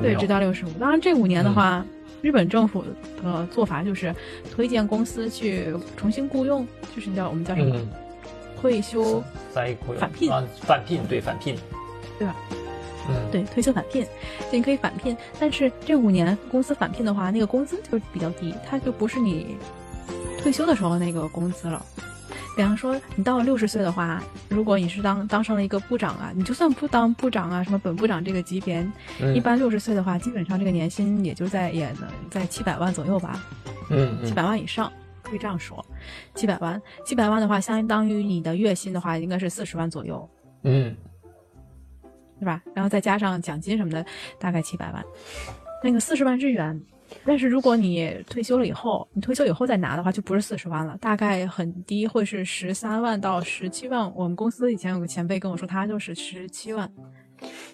[0.00, 0.70] 对，直到六十五。
[0.80, 1.84] 当然，这五年的话，
[2.22, 2.82] 日本政府
[3.22, 4.14] 的做法就是
[4.50, 7.88] 推荐公司去重新雇佣，就是叫我们叫什么、嗯，
[8.58, 9.22] 退休，
[9.54, 10.30] 再雇佣返聘。
[10.30, 11.56] 啊，返聘对返聘，
[12.18, 12.34] 对吧？
[13.08, 14.04] 嗯，对，退休返聘，
[14.50, 19.56] 就你可以返聘，但是这五年公司返聘的话，那个工资就比较低，它就不是你
[20.42, 21.84] 退休的时候那个工资了。
[22.56, 28.84] 比方说，你到了六十岁的话，如果你是当当上了一个部长啊，你就算不当部长啊，什么本部长这个级别，
[29.20, 33.40] 嗯一般六十岁的话，基本上这个年薪也就在也能在七百万左右吧，
[33.90, 34.90] 嗯嗯七百万以上，
[35.22, 35.84] 可以这样说，
[36.34, 40.28] 七百万，七百万的话，相当于你的月薪的话，应该是四十万左右。
[40.64, 40.96] 嗯
[42.38, 42.62] 对吧？
[42.74, 44.04] 然后再加上奖金什么的，
[44.38, 45.04] 大概七百万，
[45.82, 46.80] 那个四十万日元。
[47.24, 54.12] 但是如果你退休了以后，你退休以后再拿的话，就不是四十万了，大概很低，会是十三万到十七万。
[54.14, 56.90] 我们公司以前有个前辈跟我说，他就是十七万。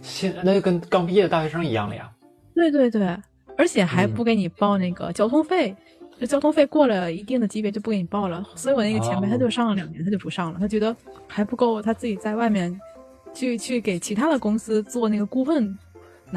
[0.02, 2.10] 现在那就跟刚毕业的大学生一样了呀。
[2.54, 3.16] 对对对，
[3.56, 5.74] 而且还不给你报那个交通费，
[6.20, 8.44] 就交通费过了一定的级别就不给你报了。
[8.54, 10.94] 所以我那个前辈哦他就上了两年，他就不上了，他觉得
[11.26, 12.78] 还不够，他自己在外面
[13.34, 15.76] 去去给其他的公司做那个顾问。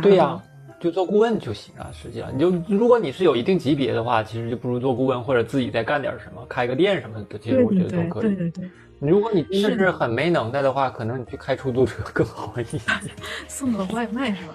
[0.01, 0.41] 对呀、到
[0.79, 1.89] 就做顾问就行啊。
[1.93, 8.21] 实际上，你就如果你是有一定级别的话，其实就不如做顾问或者自己再干点什么，开个店什么的，其实我觉得都可以。
[8.23, 12.77] 对对对，如果你真的是很没能耐的话，可能你去开出租车更好一些。
[13.47, 14.53] 送个外卖是吧？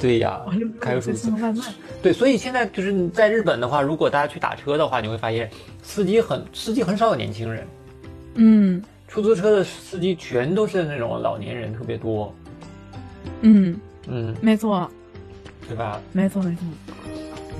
[0.00, 0.40] 对呀
[0.80, 1.40] 开个出租车送。
[1.40, 1.62] 外卖，
[2.02, 5.50] 对，所以现在就是在日本的话，如果大家去打车的话，你会发现
[5.82, 7.66] 司机很司机很少有年轻人，
[8.34, 12.32] 嗯出租车的司机全都是那种老年人特别多，
[13.40, 13.74] 嗯，
[14.06, 14.88] 嗯，没错
[15.66, 16.00] 对吧？
[16.12, 16.62] 没错没错。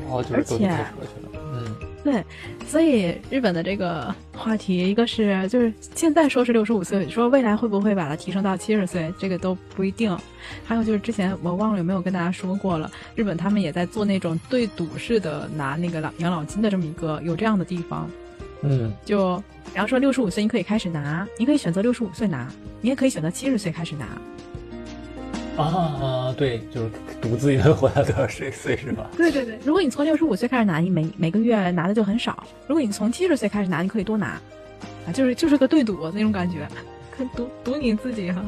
[0.03, 2.25] 然后就是都去开车去了，嗯对，
[2.67, 10.17] 所以日本的这个话题，一个是就是现在说是六十五岁，说未来会不会把它提升到七十岁，这个都不一定。
[10.65, 18.09] 还有就是之前我忘了有没有跟大家说过了，日本他们也在做那种对赌式的拿那个老养老金的这么一个有这样的地方。
[18.63, 22.49] 嗯，就比方说六十五岁你可以开始拿，你可以选择六十五岁拿，
[22.81, 24.07] 你也可以选择七十岁开始拿。
[25.63, 26.91] 啊，对，就是
[27.21, 29.11] 赌自己能活到多少岁岁是吧？
[29.19, 32.33] 对对对，如果你从六十五岁开始拿，你每每个月拿的就很少；
[32.69, 34.41] 如果你从七十岁开始拿，你可以多拿，
[35.07, 36.67] 啊，就是就是个对赌那种感觉，
[37.17, 38.41] 看赌赌你自己哈，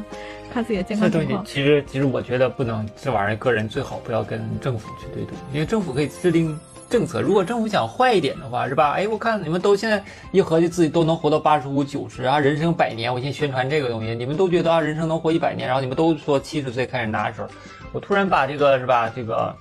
[0.55, 1.45] 看自己的健康情况。
[1.45, 6.59] 其实其实我觉得不能这玩意儿，个人最好不要跟政府去对赌，因为政府可以制定。
[6.91, 8.95] 政策，如果政府想坏一点的话，是吧？
[8.95, 13.15] 哎，我看你们都现在一合计自己都能活到八十五、九十啊，人生百年。
[13.15, 17.49] 我先宣传这个东西，你们都觉得啊，人生能活一百年，然后你们都说七十岁开始拿的时候，
[17.93, 19.09] 我突然把这个是吧？
[19.15, 19.55] 这个，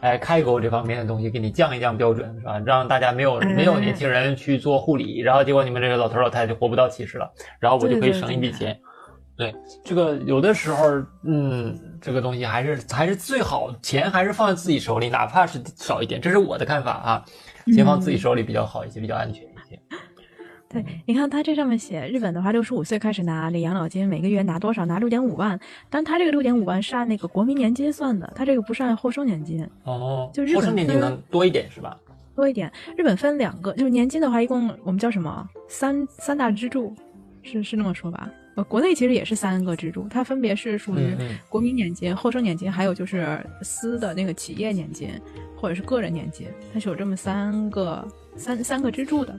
[0.00, 2.60] 哎，开口这方面的东西给你降一降标准，是吧？
[2.64, 8.78] 让大家没有没有年轻人去做护理，然后结果你们这个老头老太太就活不到七十了，然后我就可以省一笔钱。
[9.36, 9.52] 对，
[9.84, 10.84] 这个有的时候，
[11.24, 17.24] 嗯，这个东西还是还是最好，钱还是放在自己手里，哪怕是少一点，这是我的看法啊，
[17.74, 19.78] 钱放自己手里比较好一些，比较安全一些。
[20.70, 24.84] 对，你看他这上面写，日本的话，六十五岁开始拿领养老金，每个月拿多少？
[24.84, 25.58] 拿六点五万，
[25.88, 29.66] 但他这个六点五万是按那个国民年金算的，他这个不是按后生年金。
[29.84, 31.96] 哦，就日本后生年金能多一点是吧？
[32.36, 35.48] 多一点，日本分两个，就是年金的话，一共我们叫什么？
[35.68, 36.94] 三三大支柱，
[37.42, 38.28] 是是那么说吧？
[38.58, 41.14] 呃，国内其实也是三个支柱，它分别是属于
[41.48, 45.10] 国民年金、后生年金，还有就是私的那个企业年金
[45.56, 49.38] 或者是个人年金，它是有这么三个三三个支柱的。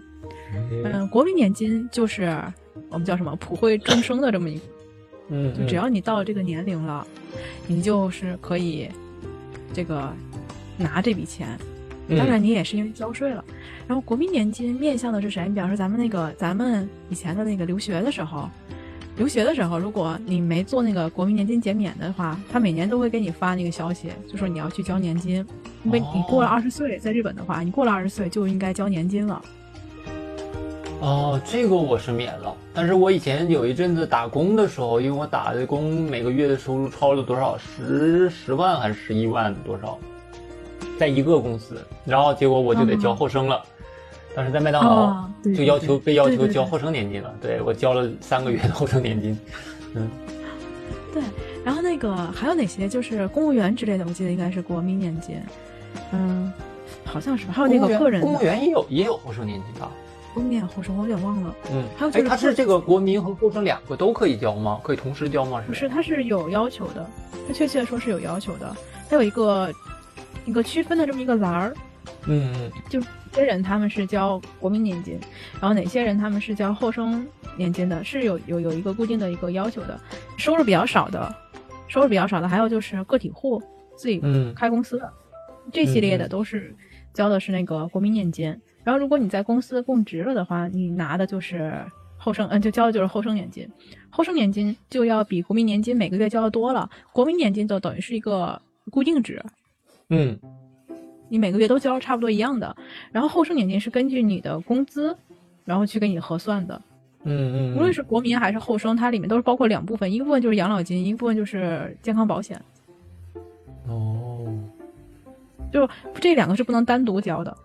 [0.86, 2.42] 嗯，国民年金就是
[2.88, 4.62] 我们叫什么普惠众生的这么一个，
[5.28, 7.06] 嗯，就只要你到了这个年龄了，
[7.68, 8.88] 你就是可以
[9.74, 10.14] 这个
[10.78, 11.60] 拿这笔钱，
[12.08, 13.44] 当然你也是因为交税了。
[13.86, 15.46] 然后国民年金面向的是谁？
[15.46, 18.50] 你比方说咱们那个咱们以前的那个留学的时候。
[19.20, 25.46] 留学的时候，如果你没做那个国民年金减免的话，他每年都会给你发那个消息，就说你要去交年金。
[25.84, 29.42] 因为你过了二十岁，在日本的话，你过了二十岁就应该交年金了。
[31.02, 40.00] 哦，这个我是免了，但是我以前有一阵子打工的时候，因为我打的工每个月的收入超了多少十十万还是十一万多少，
[40.98, 43.62] 在一个公司，然后结果我就得交后生了。
[44.36, 49.38] 当时在麦当劳就要求被要求交后生年金了，对我交了三个月的后生年金，
[49.96, 50.10] 嗯，
[51.14, 51.22] 对，
[51.66, 52.88] 然后那个还有哪些？
[52.88, 55.38] 就是公务员之类的，我记得应该是国民年金，
[56.12, 56.52] 嗯，
[57.04, 57.54] 好像是吧？
[57.54, 59.92] 还有那个个人公务员也有也有后生年金吧？
[60.34, 64.80] 公务员后生我有点忘了，嗯，还有就是，他是这个国民和后生两个都可以交吗？
[64.84, 65.62] 可以同时交吗？
[65.66, 67.10] 不是，他是有要求的，
[67.48, 68.76] 他确切的说是有要求的，
[69.10, 69.74] 他有一个
[70.46, 71.74] 一个区分的这么一个栏儿，
[72.28, 73.02] 嗯嗯，就。
[73.32, 75.18] 些人他们是交国民年金，
[75.62, 80.02] 然后哪些人他们是交后生年金的，是有有有一个固定的一个要求的。
[80.36, 81.34] 收入比较少的，
[81.88, 83.62] 收入比较少的，还有就是个体户
[83.96, 84.20] 自己
[84.56, 85.14] 开公司的，
[85.72, 86.76] 这系列的都是
[87.14, 88.48] 交的是那个国民年金。
[88.84, 91.72] 然后如果你在公司供职了的话，你拿的就是
[92.18, 93.70] 后生，嗯，就交的就是后生年金。
[94.10, 99.40] 后生年金就要比国民年金每个月交的多了，国民年金就等于是一个固定值。
[100.10, 100.38] 嗯。
[101.30, 102.76] 你每个月都交差不多一样的，
[103.12, 105.16] 然后后生年金是根据你的工资，
[105.64, 106.82] 然后去给你核算的。
[107.24, 107.76] 嗯嗯。
[107.78, 112.62] 无论是国民还是后生，它里面都是包括两部分，一个部分就是养老金，一个部分就是健康保险。
[113.88, 114.54] 哦。
[115.72, 117.56] 就这两个是不能单独交的。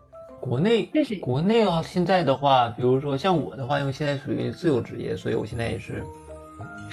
[0.40, 0.90] 国内
[1.22, 6.04] 国内啊，现在的话，比如说像我的话，因为现在属于自由职业，所以我现在也是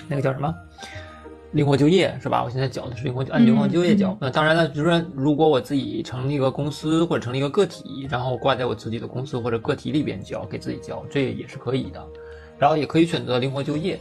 [0.08, 0.56] 那个叫什么？
[1.52, 2.44] 灵活就业是吧？
[2.44, 4.18] 我现在缴的是灵活按灵活就业缴。
[4.22, 12.02] 那当然了，就是如果我自己成立一个公司或者成立一个个体，然后挂在我自己的公司或者个体里边交，给自己交，这也是可以的。
[12.58, 14.00] 然后也可以选择灵活就业，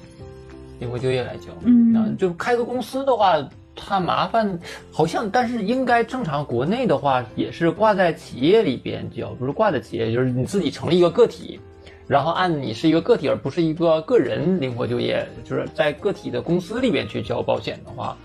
[0.78, 1.46] 灵活就业来交。
[1.64, 3.36] 嗯，就开个公司的话，
[3.74, 4.56] 它麻烦，
[4.92, 6.44] 好像但是应该正常。
[6.44, 11.58] 国内的话也是挂在企业里边交，不是挂在企业，就是你自己成立一个个体。
[12.10, 18.16] 然后按你是一个个体，而不是一个个人灵活就业，就是在个体的公司里边去交保险的话，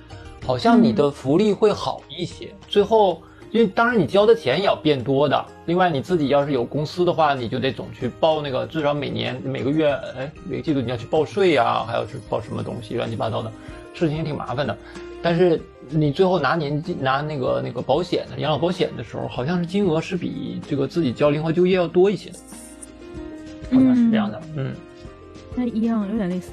[0.44, 2.50] 好像你的福利会好一些。
[2.68, 3.22] 最后，
[3.52, 5.46] 因为当然你交的钱也要变多的。
[5.68, 13.52] 另外，你自己要是有公司的话，你就得总去报那个，至少每年每个月，哎，每个季度你要去报税呀，还要是报什么东西，乱七八糟的，
[13.94, 14.76] 事情也挺麻烦的。
[15.22, 22.32] 但是你最后拿年金拿那个那个保险的养老保险的时候，好像是金额是比这个自己交灵活就业要多一些。
[23.72, 24.74] 好像是这样的，嗯，
[25.56, 26.52] 那一样，有点类似，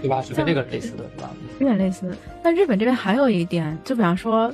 [0.00, 0.20] 对吧？
[0.22, 1.30] 是跟这个类似的是吧？
[1.58, 2.14] 有点类似。
[2.42, 4.52] 那日本这边还有一点，就比方说，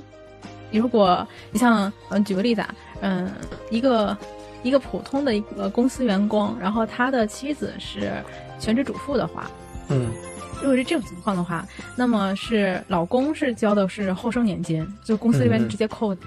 [0.72, 3.30] 如果你像，嗯，举个例子啊，嗯，
[3.70, 4.16] 一个
[4.62, 8.12] 一一个普通的一个公司员工，然后他的妻子是
[8.60, 9.50] 全职主妇的话，
[9.88, 10.10] 嗯，
[10.60, 11.66] 如果是这种情况的话，
[11.96, 16.20] 那么是老公是交的是后生年金，就公司这边直接扣的。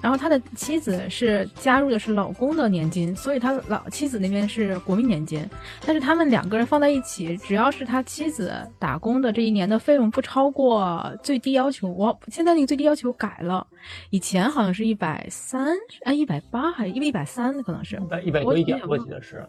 [0.00, 5.48] 然后他的妻子是加入的是老公的年金，所以他老妻子那边是国民年金。
[5.86, 13.66] 但是他们两个人放在一起，只要是他妻子打工的这一年的费用不超过最低要求，我现在那个最低要求改了，
[14.10, 19.46] 以前好像是一百三，哎，一百八还是一百一百三可能是，一百一百多一点，我记得是。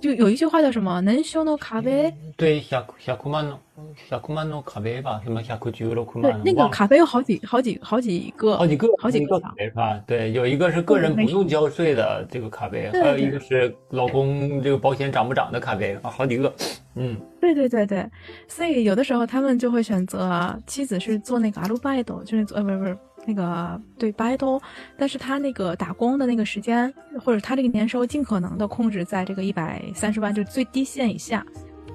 [0.00, 1.00] 就有一句话叫什么？
[1.00, 2.12] 能修诺卡贝？
[2.36, 3.58] 对，百百万诺，
[4.10, 5.20] 百万诺卡贝吧？
[5.24, 6.22] 什么百十六万？
[6.22, 9.98] 对，那个卡贝有好几好几好几个，好几个，好几个卡贝是吧？
[10.06, 16.52] 对，有一个是个人不用交税的这个卡贝，还有一个是老公这个保险涨不涨的卡贝啊，好几个。
[16.96, 18.06] 嗯，对对对对，
[18.46, 22.96] 所以有的时候他们就会选择妻子是做那个阿鲁拜斗，就是做呃不是不是。
[23.26, 24.60] 那个对 battle，
[24.98, 26.92] 但是他那个打工的那个时间，
[27.24, 31.44] 或者他这个年收，尽可能的控制在这个一百三十万，就最低线以下。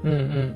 [0.04, 0.56] 嗯嗯，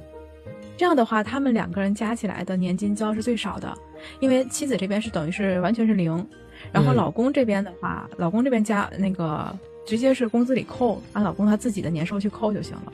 [0.75, 3.71] 这样的话，他们两个人加起来的年金交是最少的，
[4.19, 6.27] 因为妻子这边是等于是完全是零，
[6.71, 9.55] 然后老公这边的话，老公这边加那个
[9.85, 12.93] 直接是工资里扣，按老公他自己的年收去扣就行了。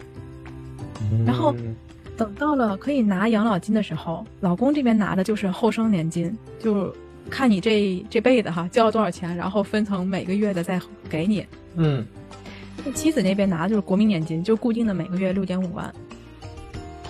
[1.25, 1.55] 然后
[2.17, 6.93] 等到了可以拿养老金的时候，老公这边拿的就是后生年金，就。
[7.29, 11.45] 看你这这辈子哈交了多少钱，然后分成每个月的再给你。
[11.75, 12.05] 嗯，
[12.93, 15.93] 妻子那边拿的就是国民年金，就固定的每个月六点五万，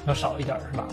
[0.05, 0.87] 要少一点是吧？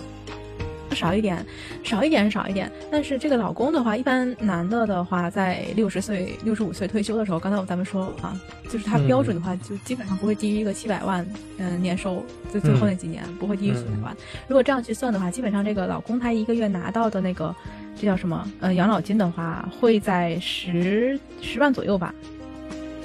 [0.97, 1.45] 少一点，
[1.85, 2.71] 少一点是少一点。
[2.91, 8.35] 但是这个老公的话，一般男的的话，在六十岁、六十五岁退休的时候，刚才我咱们说啊，
[8.71, 11.25] 就是他标准的话，就基本上不会低于一个七百万，
[11.59, 14.17] 嗯，年收，就最后那几年不会低于七百万。
[14.49, 17.55] 如果这样去算的话，基本上这个老公他一个月拿到的那个。
[17.99, 18.47] 这叫什么？
[18.61, 22.15] 呃，养老金的话会在十十万左右吧。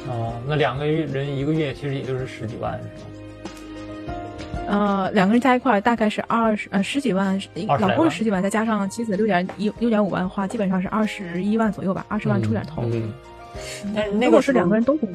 [0.06, 3.11] 哦，那两个人一个月其实也就是十几万，是吗？
[4.68, 7.40] 呃，两个人加一块大概是二十呃十几万，
[7.80, 12.84] 老公是十几万，再加上妻子六点一六点五万的话，基本上是二十一万左右吧，二十万出点头。
[12.86, 13.14] 嗯。
[13.94, 15.10] 但是那个是两个人都工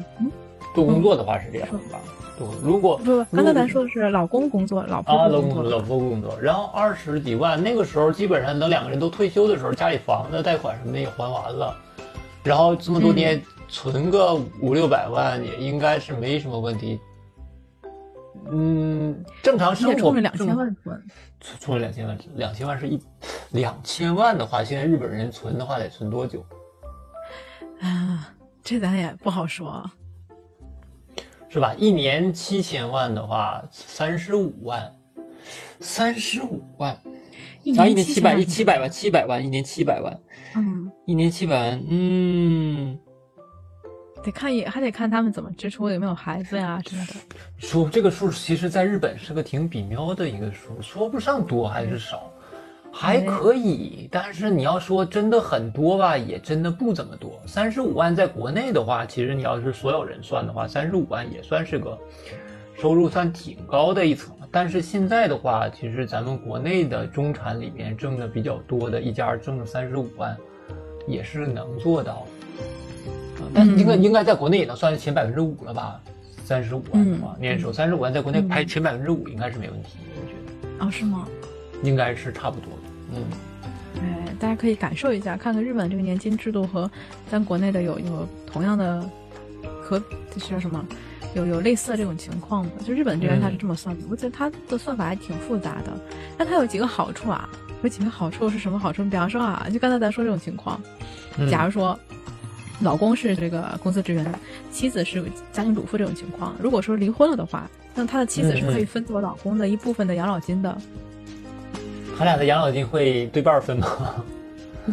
[0.75, 1.97] 都工作的话是这样吧？
[2.61, 11.75] 如果不，刚才咱说的是老公工作，老婆老公，老婆工作，然后二十几万，那个时候基本上等两个人都退休的时候，家里房子贷款什么的也还完了，
[12.43, 16.99] 然后这么多年存个五六百万也应该是没什么问题。
[18.51, 21.03] 嗯，正常生活充了两千万存，
[21.59, 22.99] 充了两千万，两千万是一
[23.51, 26.45] 两千万的话，现在日本人存的话得存多久？
[27.79, 28.33] 啊，
[28.63, 29.89] 这咱也不好说。
[31.49, 31.73] 是吧？
[31.77, 34.93] 一年七千万的话，三十五万，
[35.79, 36.99] 三十五万，
[37.63, 40.19] 一年七百一七百万，七百万一年七百万，
[40.55, 42.99] 嗯，一年七百万，嗯，
[44.27, 47.13] 得看也还得看他们怎么支出，有没有孩子呀什么的。
[47.57, 52.29] 说这个数，其实在日本是个挺比妙的一个数，说不上多还是少。
[52.91, 57.39] 还可以，但是你要说真的很多吧，也真的不怎么多。
[57.45, 61.97] 三十五万在国内的话，其实你要是所有人算的话，三十五万也算是个
[62.75, 64.35] 收入算挺高的一层。
[64.51, 70.35] 但是现在的话，其实咱们国内的中产里面挣的比较多的一家挣三十五万，
[71.05, 72.25] 也是能做到。
[73.53, 75.99] 但应该应该在国内也能算前百分之五了吧？
[76.43, 80.85] 三十五万的话，年收三十五万在国内排前百分之五应该是没问题，我觉得。
[80.85, 81.27] 哦，是吗？
[81.83, 82.69] 应该是差不多。
[83.13, 83.23] 嗯，
[84.01, 86.89] 哎，大家可以感受一下，看看日本这个年金制度和
[87.29, 89.07] 咱国内的有有同样的，
[89.81, 90.01] 和
[90.33, 90.85] 这叫什么，
[91.35, 92.71] 有有类似的这种情况吗？
[92.85, 95.91] 就日本这边它是这么算的，我觉得它的算法还挺复杂的。
[96.37, 97.49] 但它有几个好处啊？
[97.83, 99.03] 有几个好处是什么好处？
[99.03, 100.81] 比方说啊，就刚才咱说这种情况，
[101.51, 101.99] 假如说
[102.81, 104.31] 老公是这个公司职员，
[104.71, 110.77] 妻子是家庭主妇这种情况，如果说离婚了的话，那他的妻子是可以分走老公的一部分的养老金的。
[112.17, 114.15] 他俩的养老金会对半分吗？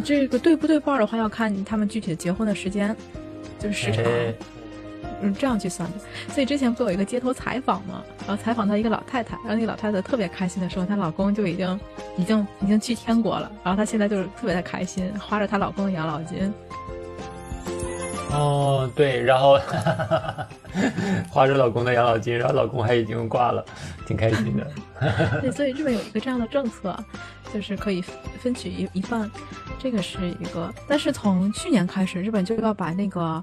[0.03, 2.95] 这个对不对半的话，要看他们具体的结婚的时间，
[3.59, 4.03] 就是时长，
[5.21, 5.97] 嗯，这样去算的。
[6.33, 8.03] 所以之前不有一个街头采访嘛？
[8.27, 11.79] 然后采访到一个老太太，然后那个老太太特别开心的说，她老公就已经
[12.17, 16.51] 已经已经去天国了，然后她现在就是特别的开心，花着她老公的养老金。
[18.35, 20.47] 哦，对，然后哈哈哈
[21.29, 23.63] 花着老公的养老金，然后老公还已经挂了，
[24.05, 24.71] 挺开心的。
[25.41, 26.93] 对，所以日本有一个这样的政策，
[27.53, 28.01] 就是可以
[28.39, 29.31] 分取一一半，
[29.79, 30.69] 这个是一个。
[30.87, 33.41] 但是从去年开始，日本就要把那个，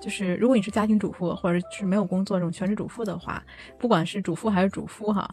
[0.00, 3.42] 就是如果你是家庭主妇或者是没有工作这种全职主妇的话，
[3.78, 5.28] 不管是主妇还是主夫哈，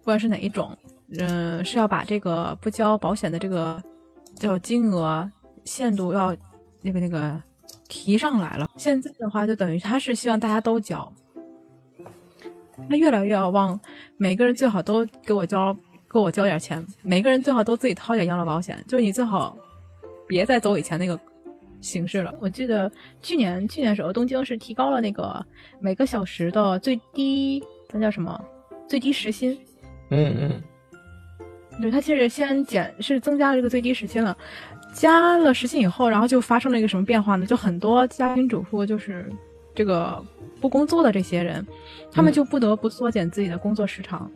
[0.00, 0.74] 不管是哪一种，
[1.18, 3.82] 嗯，是要把这个不交保险的这个
[4.36, 5.30] 叫金额
[5.64, 6.34] 限度要
[6.80, 7.38] 那个那个。
[7.88, 8.68] 提上来了。
[8.76, 11.10] 现在的话，就等于他是希望大家都交，
[12.88, 13.78] 他越来越要往
[14.16, 15.74] 每个人最好都给我交，
[16.10, 19.56] 给我交点钱，每个人最好都自己掏点养老保险，就是你最好
[20.26, 21.18] 别再走以前那个
[21.80, 22.34] 形式了。
[22.40, 22.90] 我记得
[23.22, 25.44] 去年去年时候，东京是提高了那个
[25.80, 28.38] 每个小时的最低，那叫什么
[28.86, 29.58] 最低时薪？
[30.10, 30.62] 嗯嗯，
[31.80, 34.36] 对，他其实先减是增加了这个最低时薪了。
[34.92, 37.46] 加了时薪以后，然后就发生了一个什么变化呢？
[37.46, 39.30] 就很多家庭主妇，就是
[39.74, 40.20] 这个
[40.60, 41.64] 不工作的这些人，
[42.10, 44.30] 他们就不得不缩减自己的工作时长。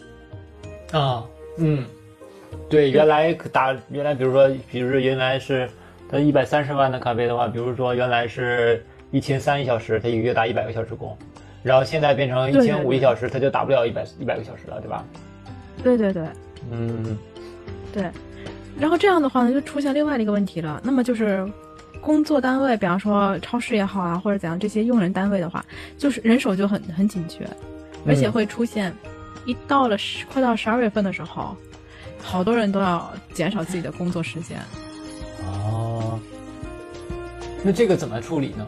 [0.92, 1.24] 啊，
[1.59, 1.84] 嗯，
[2.68, 5.68] 对，原来打原来，比如说，比如说原来是
[6.09, 11.16] 他一百三十万的咖啡的话，比如说原来是一千三一小时，他一个月打一百个小时工，
[11.62, 15.05] 然后现在变成一千五一小时，他就打不了一百一百个小时了，对吧？
[15.82, 16.22] 对对对，
[16.70, 17.18] 嗯，
[17.92, 18.05] 对。
[18.78, 20.80] 然后这样的话呢，就出现另外的一个问题了。
[20.82, 21.48] 那么就是
[22.00, 25.64] 工作单位，比方说超市也好啊，或者怎样，这些用人单位的话，
[25.96, 27.46] 就是人手就很很紧缺，
[28.06, 28.92] 而且会出现，
[29.44, 31.56] 一到了十快到十二月份的时候，
[32.20, 34.58] 好多人都要减少自己的工作时间。
[35.46, 36.18] 哦，
[37.62, 38.66] 那这个怎么处理呢？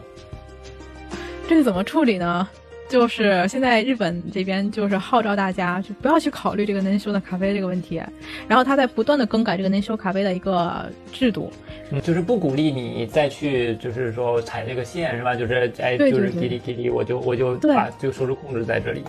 [1.47, 2.47] 这个怎么处理呢？
[2.87, 8.01] 就是现在日本这边就是号召大家就不要去考虑这个能修的咖啡这个问题，
[8.47, 11.51] 然后他在不断的更改这个能修咖啡的一个制度，
[11.91, 15.35] 嗯，就是不鼓励你再去就是说踩这个线是吧？
[15.35, 19.03] 就是哎，就是滴滴滴滴，我就我就把这个收入控制在这里。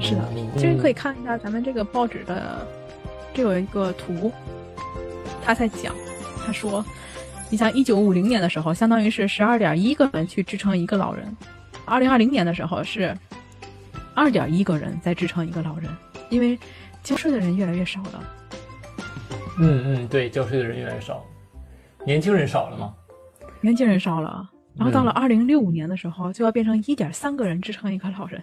[0.00, 0.22] 是的，
[0.56, 2.66] 其实可以看一下咱们这个报纸的，
[3.32, 4.30] 这有一个图，
[5.42, 5.94] 他在讲，
[6.44, 6.84] 他说，
[7.48, 11.24] 你像一九五零年的时候，相当于是十二点一个人去支撑一个老人。
[11.86, 13.16] 二零二零年的时候是
[14.14, 15.90] 二点一个人在支撑一个老人，
[16.30, 16.58] 因为
[17.02, 18.24] 交税的人越来越少了。
[19.58, 21.24] 嗯嗯，对，交税的人越来越少，
[22.04, 22.94] 年轻人少了吗？
[23.60, 28.42] 年轻人少了，然后到了二零六五年的时候，就要变成一点三个人支撑一个老人。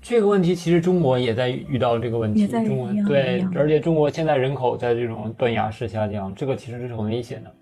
[0.00, 7.52] 这个问题其实中国也在遇到这个问题，中国对，而且中国现在人口在这种断崖式下降，这个其实是很危险的。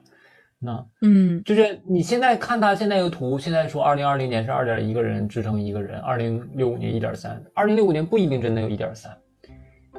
[0.58, 9.14] 那嗯，就是你现在看他现在个图，现在说二零二零年是二点一个人支撑一个人，二零六五年一点三，二零六五年不一定真的有一点三，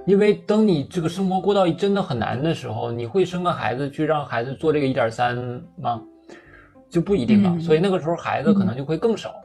[0.07, 5.37] 因为等你这个生活过到真的很难的时候，你会生个孩子去让孩子做这个一点三
[5.79, 6.01] 吗？
[6.89, 9.35] 就不一定了，所以那个时候孩子可能就会更少。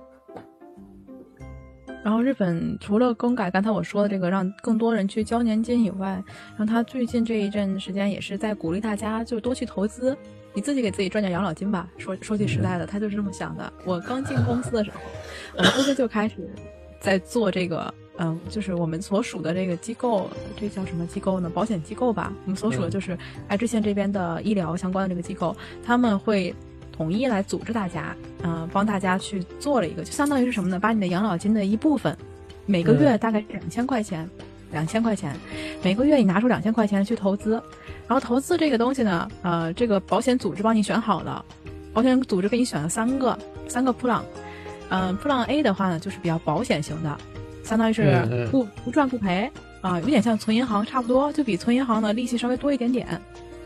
[2.02, 6.22] 然后日本除了更改刚才我说的这个让更多人去交年金以外，
[6.56, 10.16] 然后他最近这一阵时间也是在鼓励大家就多去投资。
[10.54, 11.88] 你自己给自己赚点养老金吧。
[11.98, 13.72] 说说句实在的，他就是这么想的。
[13.84, 15.00] 我刚进公司的时候，
[15.56, 16.36] 我们公司就开始
[17.00, 21.50] 在做这个，嗯，就是我们所属的这个机构，这叫什么机构呢？
[21.50, 22.32] 保险机构吧。
[22.44, 23.16] 我们所属的就是
[23.48, 26.54] 爱知县这边的医疗相关的这个机构，他们会
[26.92, 30.78] 统一来组织大家，嗯，帮大家去做了一个，就相当于是什么呢？
[30.78, 32.16] 把你的养老金的一部分，
[32.66, 34.28] 每个月大概两千块钱，
[34.72, 35.36] 两千块钱，
[35.82, 37.62] 每个月你拿出两千块钱去投资。
[38.08, 41.44] 然后投资这个东西呢，呃，这个保险组织帮你选好了，
[41.94, 44.20] 保险组织给你选了三个三个 plan，
[44.90, 47.16] 嗯，plan A 的话呢，就是比较保险型的，
[47.62, 49.50] 相当于是不不赚不赔
[49.80, 53.06] 啊，有点像存银行差不多，就比存银行的利息稍微多一点点。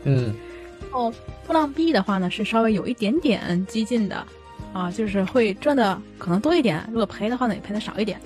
[0.03, 0.33] 嗯，
[0.81, 1.11] 然后
[1.47, 4.25] plan B 的话呢，是稍微有一点点激进的，
[4.73, 8.19] 啊，就是会赚的可能多一点，如果赔的话呢，也赔的少一点。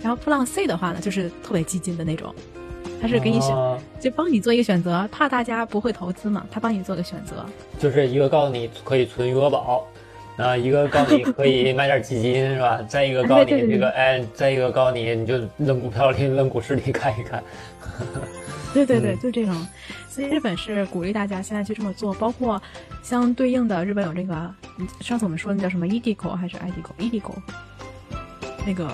[0.00, 2.34] 然后 C 的话呢，就是特别激进的那种。
[3.00, 3.54] 他是给你选，
[4.00, 7.46] 就帮你做一个选择，怕大家不会投资嘛，他帮你做个选择。
[7.78, 9.86] 就是一个告诉你可以存余额宝，
[10.36, 12.80] 啊，一个告诉你可以买点基金，是吧？
[12.88, 17.40] 再一个告诉你 这个，哎，再一个告诉你你就扔股票里、扔股市里看一看。
[18.74, 19.66] 对对对，就这种。
[20.08, 22.60] 所以日本是鼓励大家现在去这么做，包括
[23.02, 24.54] 相对应的日本有这个，
[25.00, 27.34] 上次我们说的叫什么 EDCO 还是 IDCO？EDCO
[28.66, 28.90] 那个。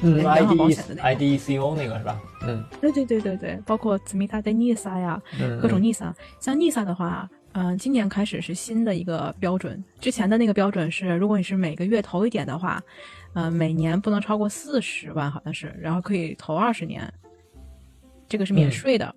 [0.00, 2.20] 嗯，I D I D C O 那个是吧？
[2.46, 5.20] 嗯，对对对对对，包括紫米塔的 NISA 呀，
[5.60, 6.12] 各种 NISA。
[6.38, 12.80] 像 NISA 的话，嗯，今年开始是新的一个标准，之前的那个标准是，如果你是每个月投一点的话，
[13.32, 17.12] 嗯，每年不能超过四十万，好像是，然后可以投二十年，
[18.28, 19.14] 这个是免税的。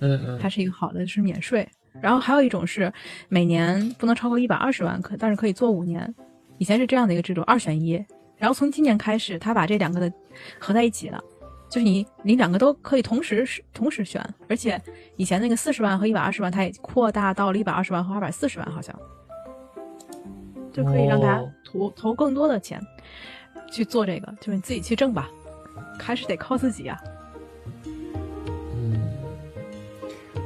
[0.00, 1.68] 嗯嗯，它是一个好的，是免税。
[2.00, 2.92] 然后还有一种是
[3.28, 6.12] 每年不能超过一百二十万，可但是可以做五年。
[6.58, 7.94] 以前是这样的一个制度，二选一。
[8.36, 10.12] 然后从今年开始，他把这两个的
[10.58, 11.20] 合在一起了，
[11.70, 14.80] 就是你你两个都可以同时同时选，而且
[15.16, 18.98] 以前那个四十万和一百二十万，它也扩大到了一百二十万和二百四十万，好像
[20.72, 22.80] 就可以让大家投投更多的钱
[23.70, 25.30] 去做这个，就是你自己去挣吧，
[25.98, 26.98] 还是得靠自己呀。
[27.04, 27.11] 嗯，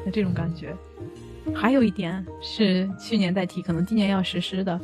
[0.07, 0.73] 那这种感觉，
[1.53, 4.81] 还有一点是去年在提，可能今年要实施的。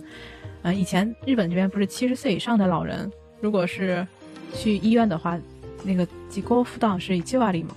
[0.63, 3.09] 呃，以前日本这边不是七十岁以上的老人，
[3.41, 4.05] 如果是
[4.53, 5.39] 去医院的话，
[5.85, 7.77] 那个机构辅导是一七瓦里嘛？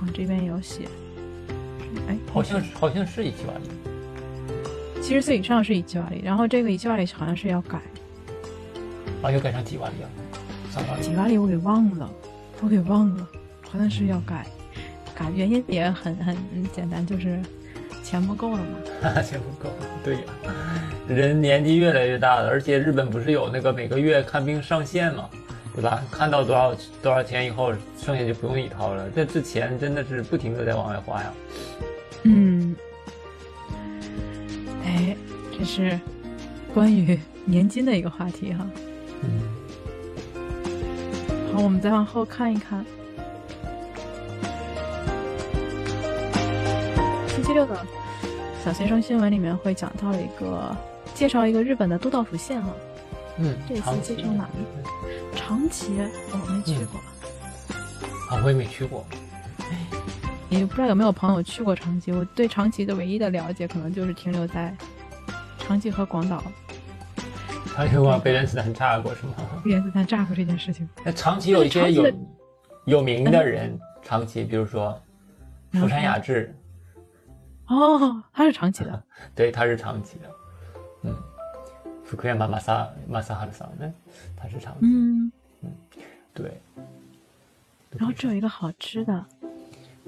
[0.00, 0.88] 啊，这边有写，
[2.08, 5.00] 哎，好像是好像是一七瓦里。
[5.00, 7.80] 七十岁以上是一七瓦里，然后这个一七瓦里好像是要改。
[9.22, 10.10] 啊，又改成几瓦里啊？
[10.68, 11.02] 三瓦里？
[11.02, 12.10] 几瓦里我给忘了，
[12.60, 13.28] 我给忘了，
[13.62, 14.44] 好像是要改。
[15.20, 16.34] 改原因也很很
[16.72, 17.38] 简单，就是
[18.02, 19.20] 钱不够了嘛。
[19.20, 19.70] 钱不够，
[20.02, 20.20] 对呀。
[21.06, 25.28] 人年纪越来越大了，而且日本不是有那个每个月看病上限嘛，
[25.74, 26.02] 对吧？
[26.10, 29.10] 看到多少多少钱以后，剩下就不用你掏了。
[29.14, 31.32] 这这钱真的是不停的在往外花呀。
[32.22, 32.74] 嗯。
[34.86, 35.14] 哎，
[35.58, 36.00] 这是
[36.72, 38.66] 关于年金的一个话题哈。
[39.22, 39.28] 嗯。
[41.52, 42.82] 好，我们再往后看一看。
[47.40, 47.74] 星期六的
[48.62, 50.76] 小学生新闻里面会讲到一个
[51.14, 52.68] 介绍一个日本的都道府县哈。
[53.38, 53.56] 嗯。
[53.66, 54.60] 这次介绍哪里？
[55.34, 55.94] 长崎，
[56.32, 57.00] 我没去过。
[58.28, 59.06] 啊，我也没去过。
[60.50, 62.12] 也不知道有没有朋友去过长崎。
[62.12, 64.76] 我对长崎的唯一的了解，可能就是停留在
[65.60, 66.44] 长崎和广岛。
[67.74, 69.32] 长崎往被原子弹炸过是吗？
[69.64, 70.86] 被原子弹炸过这件事情。
[71.02, 72.12] 那长崎有一些有
[72.84, 75.00] 有名的人，长崎，比如说
[75.72, 76.54] 福山雅治。
[77.70, 79.02] 哦，他是长崎的。
[79.34, 80.30] 对，他是长崎的。
[81.02, 81.16] 嗯，
[82.04, 83.90] 福山雅马萨马萨哈的桑呢，
[84.36, 84.80] 他是长崎。
[84.82, 85.72] 嗯嗯，
[86.34, 86.60] 对。
[87.90, 89.24] 然后这有一个好吃的。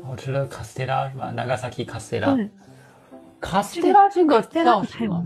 [0.04, 1.32] 好吃的卡斯特拉是吧？
[1.34, 2.34] 那个萨基卡斯特拉。
[2.34, 2.50] 对。
[3.40, 5.24] 卡斯特拉这个叫什么？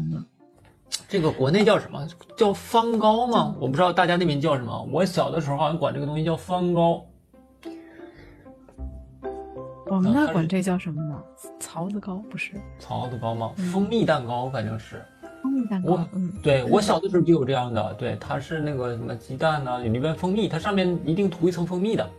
[1.08, 2.06] 这个国内叫什么？
[2.36, 3.54] 叫方糕吗？
[3.58, 4.88] 我不知道大家那边叫什么。
[4.92, 7.04] 我小的时候好像管这个东西叫方糕。
[9.88, 11.22] 我们那管这叫什么呢？
[11.60, 12.52] 槽子糕不是？
[12.78, 13.52] 槽子糕吗？
[13.72, 15.00] 蜂蜜蛋糕反正是。
[15.40, 22.10] 蜂蜜蛋糕，嗯，对我小的时候就有这样的，对，它是那个什么鸡蛋呢，里面蜂蜜，它上面一定涂一层蜂蜜的。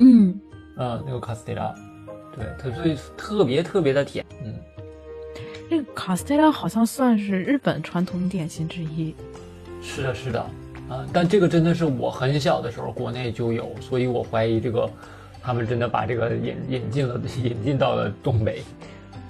[0.00, 0.38] 嗯。
[0.76, 1.74] 嗯，那个卡斯蒂拉，
[2.36, 4.22] 对，它所以特别特别的甜。
[4.44, 4.54] 嗯。
[5.70, 9.14] 这个卡斯蒂拉好像算是日本传统点心之一。
[9.80, 10.40] 是的，是的，
[10.90, 14.86] 啊，但这个真的是我很小的时候国内就有，所以我怀疑这个。
[15.44, 18.62] 他们真的把这个引引进了，引进到了东北。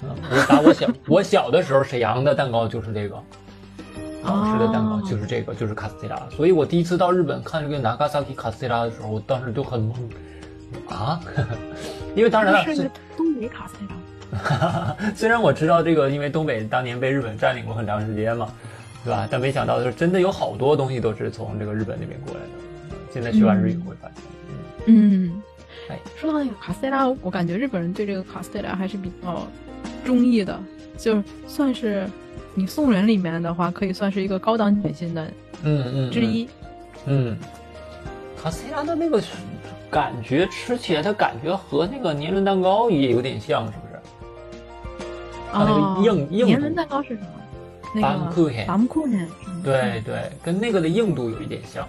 [0.01, 3.15] 嗯，我打我小 我小的时候，沈阳的蛋糕就是这个，
[4.23, 6.21] 好吃的蛋糕就是这个，就是卡斯提拉。
[6.31, 9.93] 所以我第一次到日本看这个拿卡萨基卡斯提拉的时候，我当时就很懵
[10.93, 11.19] 啊，
[12.15, 14.95] 因为当然了，是东北卡斯提拉。
[15.15, 18.47] 虽然我知道这个，因为东北当年被日本占领过很长时间嘛，
[19.03, 19.27] 对吧？
[19.29, 22.95] 但没想到的是，真的有好多东西都是从这个日本那边过来的。
[23.11, 24.23] 现在学完日语会发现，
[24.87, 25.41] 嗯。
[25.89, 29.47] 哎，说到那个卡斯特拉，我感觉日本人对这个卡斯特拉还是比较
[30.03, 30.59] 中意的，
[30.97, 32.07] 就算是
[32.53, 35.31] 你送人里面的话，可以算是一个高档点心的，
[35.63, 36.47] 嗯嗯之一。
[37.05, 37.37] 嗯，
[38.41, 39.21] 卡斯特拉的那个
[39.91, 45.05] 感觉吃起来，它感觉和那个年轮蛋糕也有点像，是不是？
[45.51, 46.45] 它那个硬硬。
[46.47, 47.27] 年轮蛋糕是什么？
[47.93, 48.65] 那个巴姆库黑。
[48.65, 49.11] 巴姆库黑。
[49.63, 51.87] 对对，跟那个的硬度有一点像。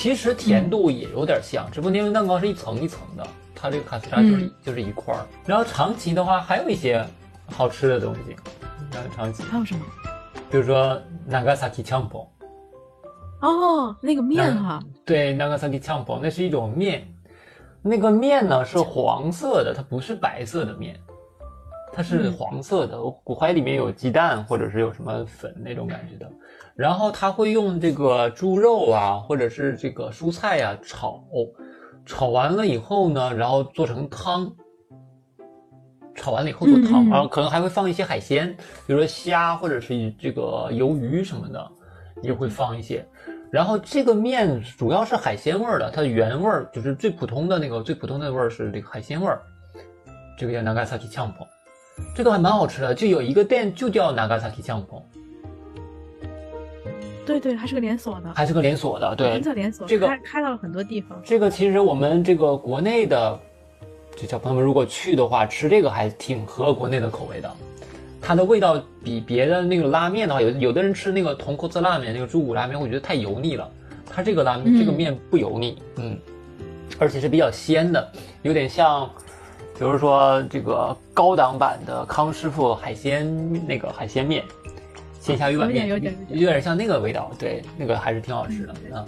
[0.00, 5.26] 其实甜度也有点像，只不过因为蛋糕是一层一层的，它这个卡斯达就是就是一块儿。
[5.44, 7.06] 然后长崎的话还有一些
[7.52, 8.34] 好吃的东西，
[8.90, 9.82] 然后长崎还有什么？
[10.50, 12.22] 比如说那个萨基枪崩。
[13.42, 14.82] 哦，那个面哈。
[15.04, 17.06] 对，那个萨基枪崩，那是一种面，
[17.82, 20.98] 那个面呢是黄色的，它不是白色的面，
[21.92, 26.30] 它是黄色的，我怀疑里面有鸡蛋或者是有什么粉那种感觉的。
[26.74, 31.22] 然后他会用这个猪肉啊，或者是这个蔬菜呀炒，
[32.06, 34.50] 炒完了以后呢，然后做成汤。
[36.14, 38.54] 炒完了以后做汤，然后可能还会放一些海鲜，
[38.86, 41.72] 比如说虾或者是这个鱿鱼什么的，
[42.22, 43.06] 也会放一些。
[43.50, 49.40] 然后这个面主要是海鲜味儿的，它的原味儿就是最普通的那个最普通的味儿是这个海鲜味儿。
[50.36, 51.46] 这个叫 Nagasaki 酱棚，
[52.14, 55.02] 这个还蛮好吃的，就有一个店就叫 Nagasaki 酱棚。
[57.26, 61.20] 对对，还是个连锁的，还是个连锁的，对，连锁，这个开开到了很多地方。
[61.24, 63.38] 这个其实我们这个国内的
[64.16, 67.50] 这小朋友们如果去的话，吃这个还挺合国内的口味的。
[68.20, 73.70] 它的味道比别的那个拉面的话，有有的人吃那个铜锅子拉面，那个猪骨拉面，我觉得太油腻了。
[74.12, 76.18] 它这个拉面这个面不油腻，嗯，
[76.98, 79.08] 而且是比较鲜的，有点像，
[79.80, 84.44] 比如说这个高档版的康师傅海鲜那个海鲜面。
[85.22, 89.02] 鲜虾鱼板面有点有点像那个味道，对，那个还是挺好吃的啊。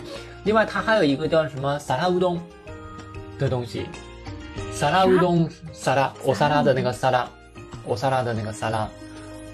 [0.44, 2.40] 另外，它还有一个叫什么萨拉乌冬
[3.38, 3.84] 的东西，
[4.72, 7.28] 萨拉乌冬萨拉，我萨拉的那个萨拉，
[7.84, 8.88] 我萨拉的那个萨拉，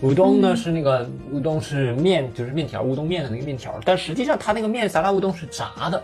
[0.03, 6.01] 乌冬呢是那个乌冬是面，就是面条，乌冬面的那个面条，但实际上它那个面萨拉乌冬是炸的，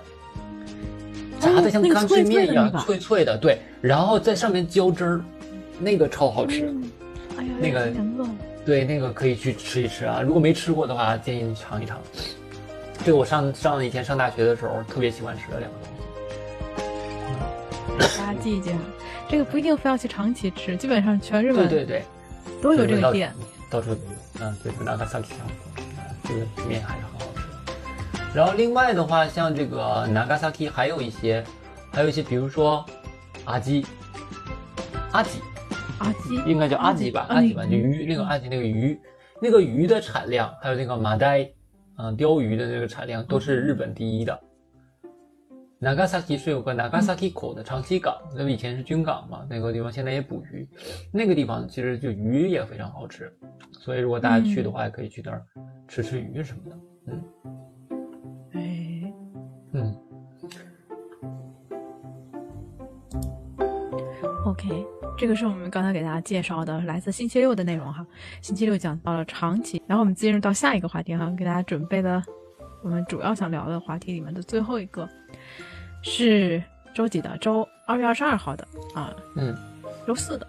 [1.45, 5.21] 炸的像干脆面一样脆脆的，对，然后在上面浇汁儿，
[5.79, 6.75] 那个超好吃。
[7.37, 7.93] 哎呀，那个
[8.65, 10.23] 对，那个可以去吃一吃啊！
[10.23, 12.01] 如果没吃过的话，建议你尝一尝。
[13.05, 15.89] 对我上上以前上大学的时候特别喜欢吃的两个东
[17.99, 18.19] 西。
[18.19, 18.79] 大家记一记啊，
[19.29, 22.03] 这个不一定非要去长崎吃，基本上全日本对对对
[22.63, 23.31] 都有这个店，
[23.69, 24.01] 到处都有。
[24.41, 25.41] 嗯，对，拿个三七香
[26.25, 27.14] 这个面还是好吃。
[28.35, 31.45] 然后另外的话，像这个南嘎萨 K 还有一些，
[31.93, 32.85] 还有一些，比如说
[33.45, 33.87] 阿基，
[35.13, 35.39] 阿基。
[36.01, 36.35] 阿基。
[36.51, 37.55] 应该叫阿基吧，阿基。
[37.55, 38.99] 吧，就鱼那个阿基那个鱼，
[39.41, 41.49] 那个鱼的产量，还有那个马呆，
[41.97, 44.41] 嗯，鲷鱼的那个产量都是日本第一的。
[45.79, 50.69] 南嘎萨基是有个南嘎萨基口的长崎港，那个以前是军港嘛，那个地方现在也捕鱼，
[51.13, 53.33] 那个地方其实就鱼也非常好吃，
[53.71, 55.41] 所以如果大家去的话，也可以去那儿
[55.87, 56.77] 吃吃鱼什么的，
[57.07, 57.23] 嗯，
[64.45, 64.87] ，OK。
[65.17, 68.05] 这个是我们刚才给大家介绍的来自星期六的内容哈。
[68.41, 72.21] 星期六讲到了长崎，然后我们进入到下一个话题哈，给大家准备的
[72.83, 75.09] 我们主要想聊的话题里面的最后一个
[76.03, 76.61] 是
[76.93, 77.39] 周几的？
[77.39, 79.57] 周二月二十二号的啊，嗯，
[80.05, 80.47] 周四的，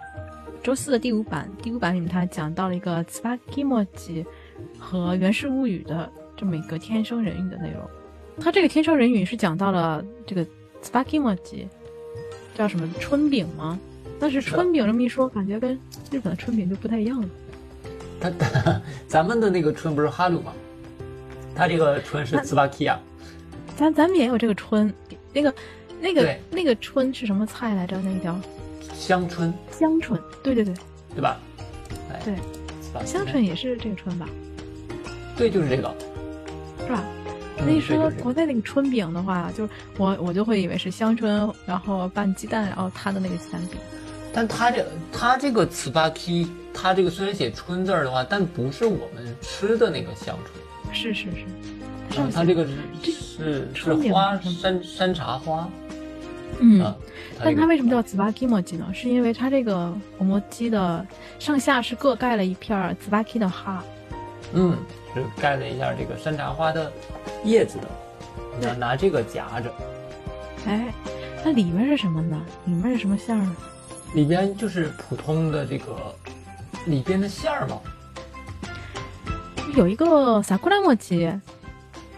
[0.64, 4.26] 周四的第五版，第五版里面它讲到了一个 Tsubakimochi
[4.80, 7.88] 和源氏物语的这么一个天生人语的内容。
[8.40, 10.44] 它这个天生人语是讲到了这个
[10.82, 11.68] Tsubakimochi
[12.56, 13.78] 叫什么春饼吗？
[14.18, 15.78] 但是春饼这么一说，感觉跟
[16.10, 17.30] 日本的春饼就不太一样了。
[18.20, 18.32] 它
[19.08, 20.54] 咱们的那个春不是哈鲁吗？
[21.54, 22.98] 它这个春是茨巴基啊。
[23.76, 24.92] 咱咱们也有这个春，
[25.34, 25.54] 那个
[26.00, 28.00] 那个那个春是什么菜来着？
[28.02, 28.40] 那个叫
[28.94, 29.54] 香椿。
[29.70, 30.74] 香椿，对对对，
[31.14, 31.38] 对吧？
[32.24, 32.36] 对，
[33.06, 34.30] 香椿也是这个春吧？
[35.36, 35.94] 对，就是这个，
[36.80, 37.04] 是吧？
[37.58, 43.80] 那一说国内那个春饼的话，就我我就会以为是香椿，然后拌鸡蛋，然后它的那个鸡蛋饼。
[44.34, 50.94] 但它这它这个糍粑 K，它这个虽然写春字儿的话，但不是我们吃的那个香椿。
[50.94, 51.46] 是是是，
[52.34, 52.74] 它这个是
[53.34, 55.70] 是是花山山茶花。
[56.60, 56.94] 嗯，
[57.44, 58.86] 但它为什么叫糍粑 K 莫吉呢？
[58.94, 61.06] 是因为它这个红莫吉的
[61.40, 63.84] 上下是各盖了一片糍粑 K 的哈。
[64.54, 64.78] 嗯，
[65.22, 66.92] 是盖了一下这个山茶花的
[67.44, 69.74] 叶子的，要拿这个夹着。
[70.68, 70.94] 哎，
[71.44, 72.40] 那里面是什么呢？
[72.66, 73.56] 里面是什么馅儿呢？
[74.14, 75.96] 里边就是普通的这个
[76.86, 77.80] 里边的馅儿嘛，
[79.76, 81.30] 有一个萨库拉莫奇，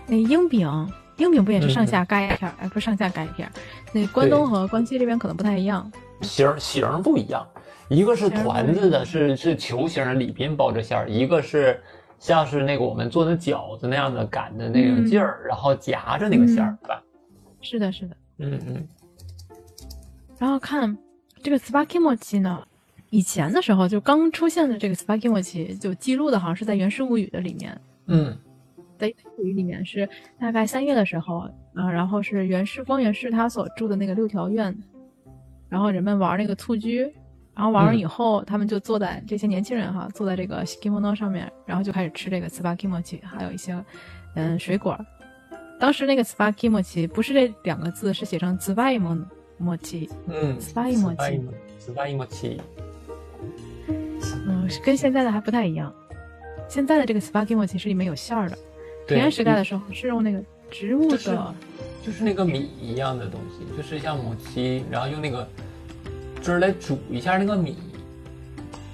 [0.05, 2.53] 那鹰饼，鹰饼不也是上下盖一片？
[2.59, 3.49] 哎，不是上下盖一片。
[3.91, 5.91] 那关东和关西这边可能不太一样，
[6.21, 7.45] 形形不一样，
[7.89, 11.81] 一个是团子的，是是球形的，里边包着馅儿；一个是
[12.19, 17.03] 像是那个我们做的饺子那样的擀的那个劲儿，然后夹着那个馅儿，对吧？
[17.61, 18.87] 是的，是的，嗯嗯。
[20.37, 20.97] 然后看。
[21.43, 22.67] 这个 Sparkimochi 呢，
[23.11, 27.79] 以前的时候就刚出现的这个 Sparkimochi 就记录的好像是在《源氏物语》的里面。
[28.07, 28.35] 嗯，
[28.97, 29.07] 在
[29.37, 30.09] 《物语》里面是
[30.39, 34.75] 大概三月的时候啊，然后是源氏光源氏他所住的那个六条院，
[35.69, 37.13] 然后人们玩那个蹴鞠，
[37.57, 43.83] 然后玩完以后，他们就坐在这些年轻人哈，坐在这个 Shikimono 上面，然后就开始吃这个 Sparkimochi，还有一些
[44.35, 44.59] 嗯。
[44.59, 44.95] 水果。
[45.79, 49.17] 当时那个 Sparkimochi 不是这两个字，是写成 z v a i m o
[49.57, 51.41] 默契，嗯，斯巴伊默契，
[51.79, 52.61] 斯巴伊默契，
[53.87, 55.91] 嗯，跟现在的还不太一样。
[56.69, 58.57] 现在的这个斯巴基默契是里面有馅儿的，
[59.07, 60.39] 平安时代的时候是用那个
[60.69, 61.55] 植物的，
[62.05, 65.47] 就是那个米一样的东西，就是像母鸡，然后用那个
[66.41, 67.77] 汁儿来煮一下那个米。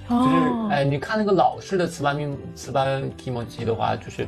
[0.10, 0.36] 就是，
[0.70, 2.26] 哎，你看那个老式的糍粑米
[2.56, 4.28] 糍粑基莫奇的话，就是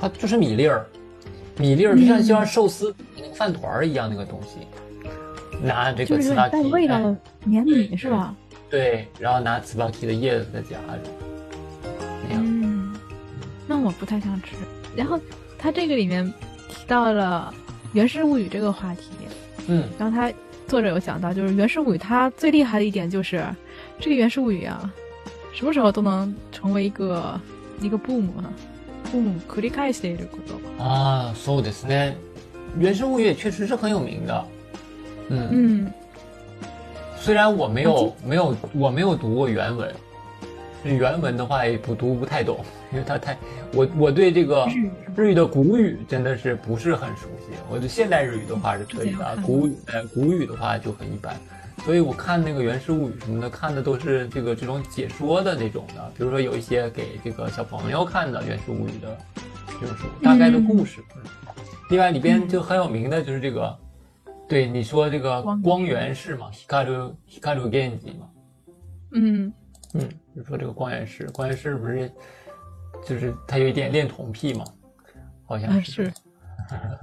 [0.00, 0.86] 它就是米粒儿，
[1.58, 4.66] 米粒儿就像像寿司那个饭团儿一样那个东西。
[5.60, 8.32] 拿这个糍粑带味道的黏米是吧？
[8.70, 11.00] 对，然后拿糍粑皮的叶子再夹着。
[12.28, 12.96] 那样嗯，
[13.66, 14.54] 那我不太想吃。
[14.94, 15.18] 然后
[15.58, 16.24] 他这个里面
[16.68, 17.52] 提到了
[17.92, 19.10] 《源氏物语》这个话题。
[19.66, 20.32] 嗯，然后他
[20.67, 23.43] 作者有讲到，就是《源氏物语》它最厉害的一点就是
[23.99, 24.91] 这个《源氏物语》啊，
[25.53, 27.39] 什么时候都能成为一个
[27.79, 28.51] 一个 boom 啊，
[29.11, 30.83] boom 繰り返していること。
[30.83, 32.13] 啊，そうですね。《
[32.79, 34.45] 源氏物语》确实是很有名的。
[35.29, 35.91] 嗯嗯，
[37.19, 39.93] 虽然我没有没有我没有读过原文，
[40.84, 43.36] 原文的话也不读不太懂，因为它太
[43.72, 44.66] 我我对这个
[45.16, 47.54] 日语的古语真的是不是很熟悉。
[47.70, 51.36] 我对现代日语的话是可以的，古语呃古语的话就很一般。
[51.84, 59.16] 所以我看那个《源氏物语》什么的，看的都是这个这种解说的那种的，比如说有一些给这个小朋友看的《源氏物语》的
[59.80, 61.00] 这种书，大概的故事。
[61.14, 61.22] 嗯
[61.90, 63.74] 另外里边就很有名的就是这个，
[64.46, 68.26] 对你说这个光源氏嘛，Hikaru Hikaru Genji 嘛，
[69.12, 69.50] 嗯
[69.94, 70.08] 嗯，
[70.38, 72.08] 就说这个光源氏，光源氏不是
[73.04, 74.64] 就是他有一点恋童癖嘛，
[75.44, 76.04] 好像是。
[76.04, 76.12] 是。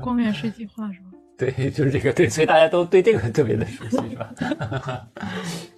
[0.02, 1.06] 光源氏计划是吧？
[1.38, 4.34] 对，就是这个对，所以大家都对这个特别的熟悉，是吧？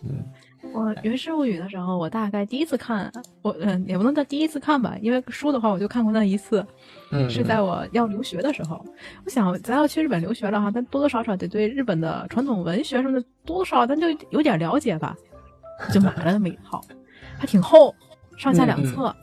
[0.03, 0.23] 嗯，
[0.71, 6.63] 我《源氏物语》的时候，我大概第一次看，我嗯，也不能叫第一次看吧，因为书的话我就看过那一次，
[7.11, 8.85] 嗯，是在我要留学的时候。
[9.25, 15.15] 我想咱要去日本留学了哈，咱多多少少得对日本的传统文学什么的多多少少咱就有点了解吧，
[15.91, 16.79] 就买了那么一套，
[17.37, 17.93] 还挺厚，
[18.37, 19.15] 上下两册。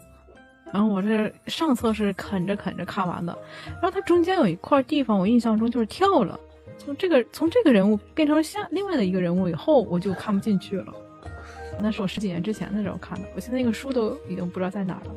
[0.73, 3.37] 然后我这上册是啃着啃着看完的，
[3.75, 6.39] 然后它中间有一块地方，我印象中就是跳了，
[6.77, 10.93] 从这个从这个人物变成了下另外的一个人物以后，我就看不进去了。
[11.81, 15.15] 那是我十几年之前的时候看的，我现在那个书都已经不知道在哪儿了。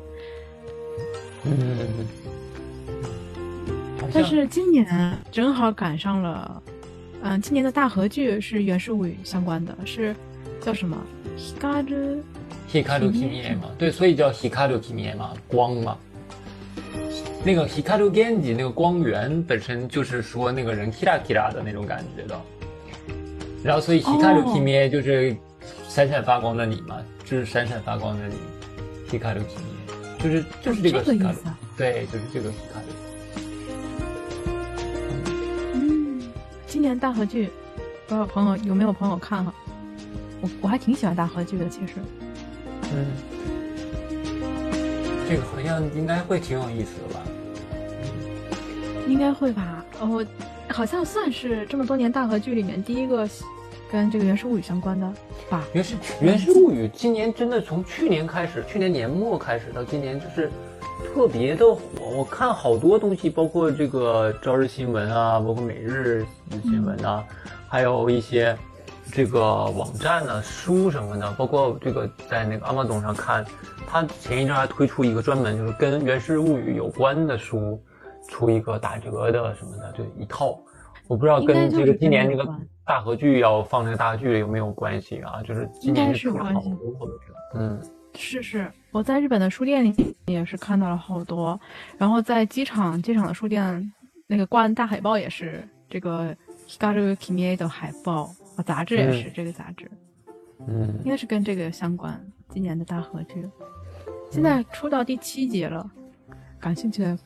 [1.44, 2.06] 嗯，
[4.12, 6.62] 但是今年正好赶上了，
[7.22, 10.14] 嗯，今年的大合剧是《源氏物语》相关的，是
[10.60, 10.96] 叫什么
[11.36, 12.18] ？Hikaru
[12.68, 15.96] Kimie 嘛，对，所以叫 Hikaru Kimie 嘛，光嘛。
[17.44, 22.38] 那个 Hikaru Genji 那个光源本身就是说那个人 Kira Kira 的那种感觉的，
[23.62, 25.34] 然后所以 Hikaru Kimie 就是
[25.88, 28.34] 闪闪发光的你嘛，就是闪闪发光的你
[29.10, 31.34] ，Hikaru Kimie 就是就是这个 Hikaru，
[31.76, 32.92] 对，就是这个 Hikaru。
[35.74, 36.20] 嗯，
[36.66, 37.48] 今年大合剧，
[38.08, 39.54] 不知道朋友有没有朋友看哈？
[40.40, 41.94] 我我还挺喜欢大合剧的，其实。
[42.94, 43.06] 嗯，
[45.28, 47.20] 这个好像应该会挺有意思的吧？
[49.06, 49.84] 应该会吧？
[50.00, 50.24] 哦，
[50.68, 53.28] 好像算是这么多年大河剧里面第一个
[53.90, 55.06] 跟这个《源氏物语》相关的
[55.48, 55.64] 吧？
[55.74, 60.50] 《源氏源氏物语》今年真的从去年开始，去年年末开始到今年就是
[61.04, 61.80] 特别的火。
[62.16, 66.24] 我看好多东西，包括这个朝日新闻啊，包括每日
[66.62, 67.24] 新闻啊，
[67.68, 68.56] 还有一些。
[69.10, 73.44] 这个网站呢，书什么的，包括这个在那个 Amazon 上看，
[73.86, 77.82] 它前一阵还推出一个专门就是跟《源氏物语》有关的书，
[78.28, 80.58] 出一个打折的什么的，就一套。
[81.06, 82.46] 我不知道跟这个今年这个
[82.84, 85.42] 大合剧要放这个大剧有没有关系啊？
[85.42, 87.08] 就是今年是出了好多，
[87.54, 87.80] 嗯，
[88.14, 91.58] 是是，我在日本的书店里也是看到了好多，
[91.96, 93.90] 然后在机场机场的书店
[94.26, 96.36] 那个挂的大海报也是这个
[96.68, 98.30] Hikaru Kimie 的海报。
[98.62, 99.90] 杂志也是这个杂志，
[100.66, 102.20] 嗯，应该是跟这个相关。
[102.50, 103.46] 今年的大合剧，
[104.30, 105.88] 现在出到第七集了，
[106.58, 107.18] 感兴趣的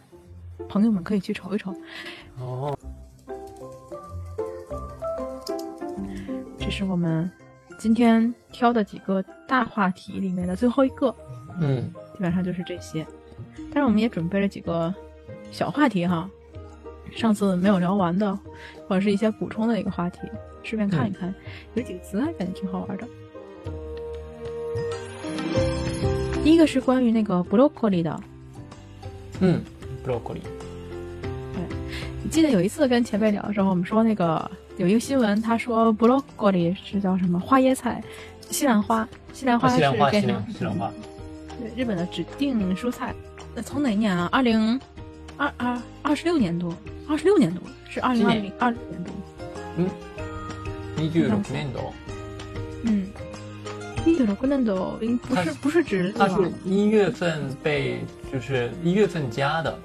[0.68, 1.72] 朋友们可以去瞅一瞅。
[2.38, 2.76] 哦，
[6.58, 7.30] 这是我们
[7.78, 11.14] 今天挑的几个大话题里面的最后一个，
[11.60, 13.06] 嗯，基本上就是这些。
[13.72, 14.92] 但是我们也准备了几个
[15.50, 16.28] 小话题哈，
[17.14, 18.38] 上次没有聊完的，
[18.88, 20.18] 或者是一些补充的一个话题。
[20.62, 21.34] 顺便看一看，
[21.74, 23.04] 有几个词还感觉挺好玩的。
[26.44, 28.20] 第一个是关于那个 broccoli 的，
[29.40, 29.60] 嗯
[30.06, 30.40] ，broccoli。
[31.52, 31.62] 对，
[32.22, 38.02] 你记得有一次跟前辈聊的时候，我们说那个有一个新闻，他说 broccoli 是叫什么花椰菜，
[38.50, 39.78] 西兰花，西兰花是
[40.10, 40.90] 变成西兰花，
[41.58, 43.14] 对，日本的指定蔬菜。
[43.54, 44.28] 那从哪年啊？
[44.32, 44.80] 二零
[45.36, 46.72] 二二二十六年度，
[47.12, 47.60] 二十六年度
[47.90, 49.12] 是二零二零二六年度。
[49.76, 49.90] 嗯。
[50.96, 51.92] 一九六年度，
[52.84, 53.06] 嗯，
[54.06, 54.98] 一九六年度
[55.28, 58.00] 不是不是指它是一月份被
[58.32, 59.78] 就是一月份加的，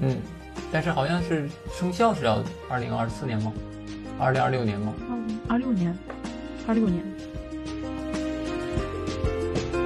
[0.00, 0.16] 嗯，
[0.72, 3.52] 但是好像是生效是要二零二四年吗？
[4.18, 4.92] 二零二六年吗？
[5.08, 5.98] 二零二六年，
[6.66, 7.02] 二六年。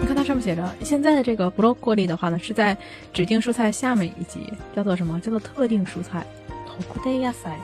[0.00, 2.76] 你看它上面写着，现在的这个 broccoli 的话呢，是在
[3.12, 5.20] 指定蔬菜下面一级，叫做什么？
[5.20, 6.26] 叫做特定蔬菜。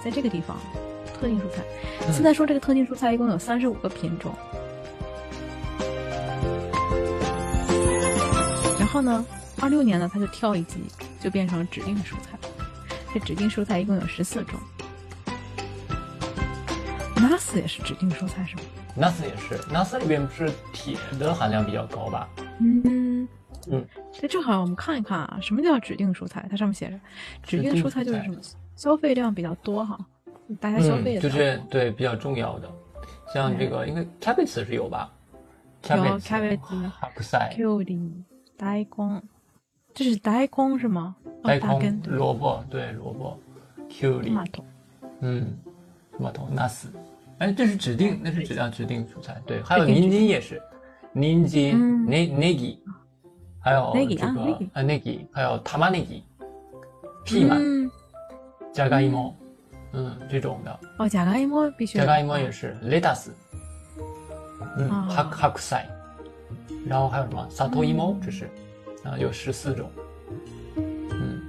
[0.02, 0.56] 在这个地方。
[1.18, 1.62] 特定蔬菜，
[2.12, 4.34] 现在说这个特定蔬菜一共有三十五个品种。
[8.78, 9.24] 然后呢，
[9.62, 10.76] 二六年呢，它就跳一级，
[11.18, 12.38] 就变成指定蔬菜。
[13.14, 14.60] 这指定蔬菜一共有十四种。
[17.16, 18.62] NAS 也是指定蔬菜是吗
[18.98, 22.28] ？NAS 也是，NAS 里边不是铁的含量比较高吧？
[22.60, 23.26] 嗯
[23.68, 23.86] 嗯。
[24.12, 26.46] 这正好我们看一看啊，什么叫指定蔬菜？
[26.50, 27.00] 它上面写着，
[27.42, 28.36] 指定蔬菜就是什么？
[28.75, 29.97] 消费量比较多哈。
[30.59, 32.69] 大家消费的，就是对比较重要的，
[33.33, 35.09] 像这个，应该 cabbage 是有吧？
[35.89, 36.59] 有 cabbage、
[36.99, 38.11] 白菜、きゅうり、
[38.57, 39.23] 大根，
[39.93, 41.15] 这是大根是吗？
[41.41, 43.39] 大根、萝卜，对萝卜、
[43.89, 44.63] きゅうり、トマト，
[45.21, 45.57] 嗯，
[46.11, 46.89] トマト、ナス、
[47.39, 49.41] 哎，这是指定，那是指啊指定蔬菜。
[49.45, 50.61] 对，还有宁津也是，
[51.13, 51.75] 宁津、
[52.05, 52.77] ne negi，
[53.59, 56.21] 还有这个啊 negi，还有 tamanegi，
[57.25, 57.91] ピーマン、じ
[58.81, 59.33] ゃがいも，
[59.93, 60.79] 嗯，这种的。
[60.97, 61.99] 哦，じゃがいも必须。
[61.99, 63.31] じゃがいも也是レタス，
[64.77, 65.87] 嗯，白白菜，
[66.87, 68.49] 然后还有什么萨托伊モ，这是
[69.03, 69.89] 啊，有十四种。
[70.77, 71.41] 嗯，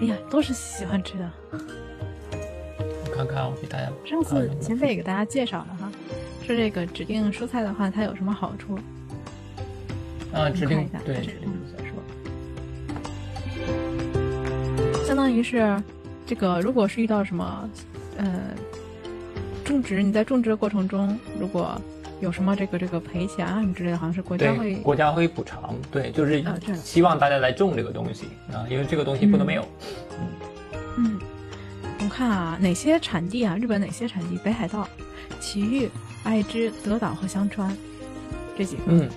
[0.00, 1.30] 哎呀，都是喜欢吃的。
[3.14, 3.90] 看看，我给大家。
[4.04, 5.90] 上次前辈也给大家介绍了哈，
[6.42, 8.78] 说这个指定蔬菜的话，它有什么好处？
[10.32, 11.84] 啊，指定对指定蔬菜
[14.96, 15.80] 说，相当于是
[16.29, 17.67] 这个，如果是遇到什么
[18.15, 18.39] 呃
[19.65, 21.81] 种植，你在种植的过程中，如果
[22.21, 26.45] 有什么这个这个赔钱啊什么之类的，好像是国家会国家会补偿，对，就是
[26.83, 29.65] 希望大家来种这个东西啊，因为这个东西不能没有，
[30.19, 30.27] 嗯
[30.97, 31.19] 嗯。
[31.97, 33.57] 我们看啊，哪些产地啊？
[33.59, 34.37] 日本哪些产地？
[34.37, 34.87] 北海道、
[35.39, 35.89] 埼玉、
[36.23, 37.75] 爱知、德岛和香川
[38.55, 39.09] 这几个，嗯，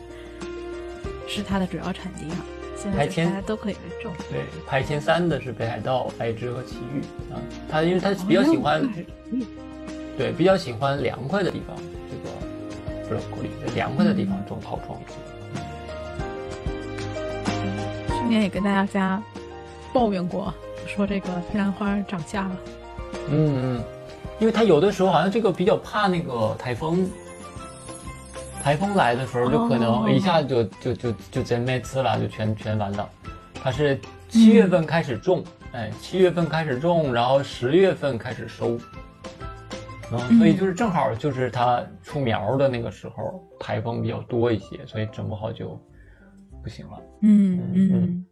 [1.28, 2.40] 是它的主要产地啊。
[2.82, 4.12] 现在大家都可以来种。
[4.28, 7.00] 对，排前三的是北海道、爱知和奇遇
[7.32, 7.38] 啊。
[7.70, 8.82] 他因为他比较喜欢，
[10.18, 11.76] 对，比较喜欢凉快的地方，
[12.10, 12.30] 这个
[13.08, 15.14] 不是国里凉快的地方种好种子。
[18.08, 19.22] 去年也跟大家
[19.92, 20.52] 抱怨过。
[20.84, 22.56] 说这个西兰花涨价了，
[23.30, 23.84] 嗯嗯，
[24.40, 27.08] 因为它有的时候好像这个比较怕那个台风，
[28.62, 33.10] 台风来的时候就可能一下就就就就真没吃了，就全全完了。
[33.54, 33.98] 它是
[34.28, 35.42] 七月份开始种，
[35.72, 38.78] 哎，七月份开始种，然后十月份开始收，
[40.12, 45.76] 嗯，所以就是正好就是它出苗的那个时候，台风比较多一些，所以整不好就
[46.62, 47.02] 不行了。
[47.22, 48.26] 嗯嗯。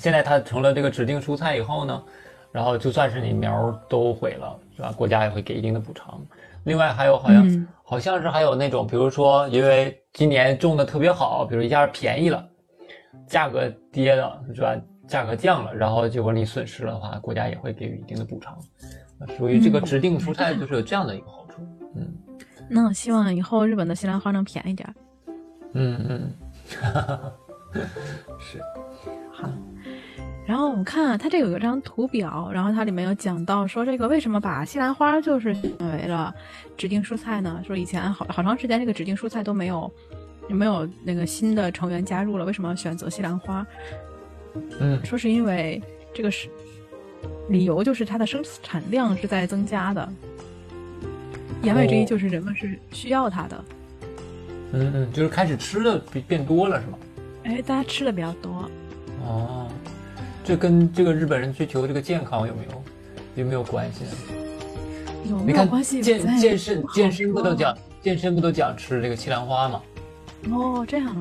[0.00, 2.02] 现在它成了这个指定蔬菜以后呢，
[2.50, 4.90] 然后就算是你苗都毁了，是吧？
[4.90, 6.20] 国家也会给一定的补偿。
[6.64, 12.46] 另外还有好像好像是还有那种，比如说因为今年种的特别好，比如一下便宜了，
[13.26, 14.76] 价格跌了，是吧？
[15.06, 18.58] 价格降了，然后结果你损失了的话，国家也会给予一定的补偿。
[19.36, 21.62] 属于这个指定蔬菜就是有这样的一个好处。
[21.96, 22.14] 嗯，
[22.68, 24.94] 那希望以后日本的西兰花能便宜点。
[25.72, 26.34] 嗯嗯，
[28.38, 28.60] 是，
[29.32, 29.48] 好。
[30.48, 36.34] 然后我们看啊，它这有一张图表，然后它里面有讲到说这个为什么把西兰花就是选为了
[36.74, 37.62] 指定蔬菜呢？
[37.66, 39.92] 说以前好好长时间这个指定蔬菜都没有，
[40.48, 43.66] 没有那个新的成员加入了，为什么要选择西兰花？
[44.80, 45.82] 嗯，说是因为
[46.14, 46.48] 这个是
[47.50, 50.08] 理由就是它的生产量是在增加的，
[51.62, 53.64] 言外之意就是人们是需要它的。
[54.72, 56.98] 嗯嗯，就是开始吃的变变多了是吗？
[57.44, 58.66] 哎，大家吃的比较多。
[59.26, 59.67] 哦。
[60.48, 62.82] 这跟这个日本人追求这个健康有没有
[63.34, 64.10] 有没有关系呢？
[65.28, 66.00] 有没有关系？
[66.00, 69.82] 健健身健身不都讲健身不都讲吃这个西兰花吗？
[70.50, 71.14] 哦，这样。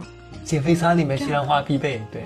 [0.45, 2.23] 减肥餐里面西兰花必备，对。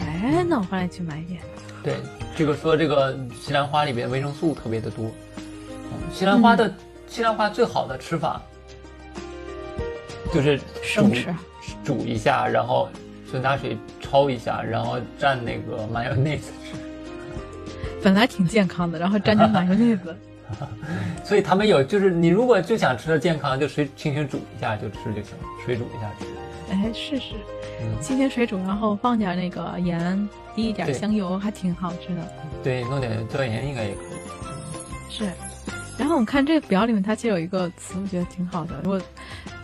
[0.00, 1.40] 哎，那我回来去买一点。
[1.80, 1.94] 对，
[2.36, 5.12] 这个说这个西兰花里面维生素特别的多。
[6.12, 6.74] 西兰花的
[7.06, 8.42] 西兰花最好的吃法
[10.32, 11.32] 就是生吃，
[11.84, 12.88] 煮一下，然后。
[13.34, 16.78] 就拿水焯一下，然后蘸那个麻油内子吃。
[18.00, 20.14] 本来挺健康的，然后蘸点麻油内子。
[21.24, 26.26] 所以他们有，就是你如果就想吃的健康，就水轻轻煮一下就吃就行了，水煮一下吃。
[26.70, 27.34] 哎，试试，
[28.00, 32.32] 轻轻水煮，然后放点那个盐，滴一点香油，还挺好吃的。
[32.62, 35.10] 对，弄点椒盐应该也可以。
[35.10, 35.24] 是，
[35.98, 38.76] 然后我们看这个表里面，它其实有一个词，我觉得挺好的。
[38.84, 39.00] 如果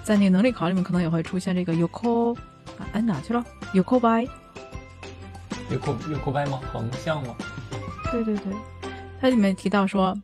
[0.03, 2.37] 在那个能力考里面，可能也会出现这个 “yoko”。
[2.92, 3.44] 哎，哪去了？
[3.74, 4.28] 有扣白，
[5.70, 6.60] 有扣有扣白吗？
[6.72, 7.36] 横向吗？
[8.12, 8.54] 对对对，
[9.20, 10.16] 它里面提到说，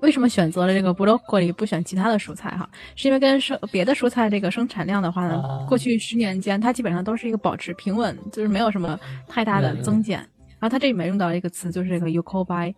[0.00, 2.50] 为什么选择了这个 broccoli 不选其他的蔬菜？
[2.50, 8.98] 哈，是因为跟生别的蔬菜这个生产量的话呢，过去十年间它基本上都是一个保持平稳，就是没有什么
[9.28, 10.18] 太大的增减。
[10.58, 12.74] 然后它这里面用到一个词，就是这个有扣白。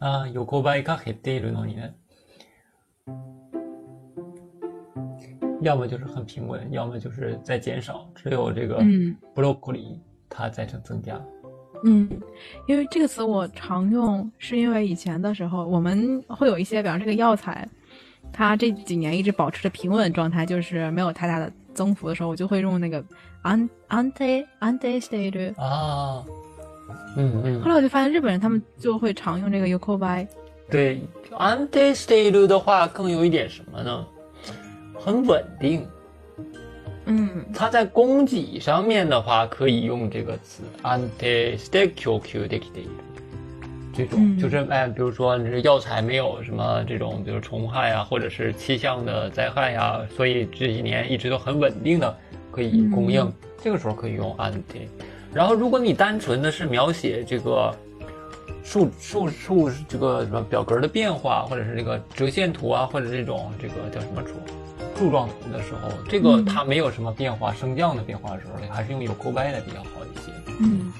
[0.00, 1.94] 啊，有扣白が減っているのにね。
[5.63, 8.81] 要么就是很平稳，要么就是在减少，只有这个
[9.33, 9.97] broccoli
[10.29, 11.19] 它在增增加。
[11.85, 12.09] 嗯，
[12.67, 17.67] 因为这个词我常用，是因为以前的时候我们会有一些，比方这个药材，
[18.31, 23.03] 它这几年一直保持着平稳状态，就是没有太大的增幅的时候，我就会用那个
[23.43, 26.23] ante ante stage 啊。
[27.17, 27.61] 嗯嗯。
[27.61, 30.25] 后来我就发现日本人他们就会常用这个 yokobai。
[30.71, 31.01] 对
[31.31, 34.07] ，ante stage 的话更有一点什么呢？
[35.03, 35.85] 很稳定，
[37.05, 42.89] 嗯，它在供给上面的话，可以用这个词 “ante s t e q u q d e k i t
[43.95, 52.17] 这种就是哎，比如说你这药材没有什么这种，比如虫害啊，或者是气象的灾害呀，所以这几年一直都很稳定的
[52.49, 53.31] 可以供应。
[53.61, 54.87] 这个时候可以用 anti。
[55.33, 57.75] 然后如果你单纯的是描写这个
[58.63, 64.31] 数数数这个什么表格的变化，或者是这个折线图啊，或者这种这个叫什么柱
[64.95, 70.31] 柱状图的时候，这个它没有什么变化升降的变化的时候，还是用有勾掰的比较好一些。
[70.59, 70.91] 嗯。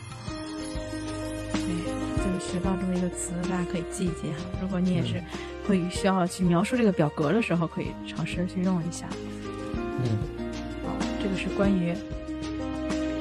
[1.54, 4.38] 就学到这么一个词，大家可以记一记哈。
[4.62, 5.22] 如果你也是
[5.68, 9.06] 会需要去描述这个表格的时候，可以尝试去用一下。
[9.76, 10.18] 嗯，
[10.86, 11.94] 好，这个是关于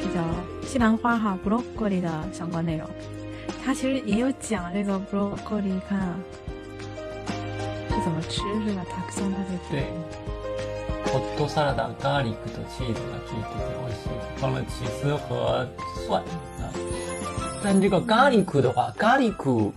[0.00, 0.24] 这叫
[0.64, 2.88] 西兰花哈 （broccoli） 的相关内容。
[3.64, 6.16] 它其实也有讲这个 broccoli，看啊，
[7.88, 8.84] 是怎么吃是吧？
[8.88, 9.86] 它像它这对。
[11.11, 14.09] ホットサラダ、ガーリックとチーズが効いてて美味しい。
[14.39, 15.67] 放了起司和
[16.05, 16.21] 蒜
[16.59, 16.71] 啊。
[17.63, 19.73] 但这个咖喱苦的话，咖喱苦，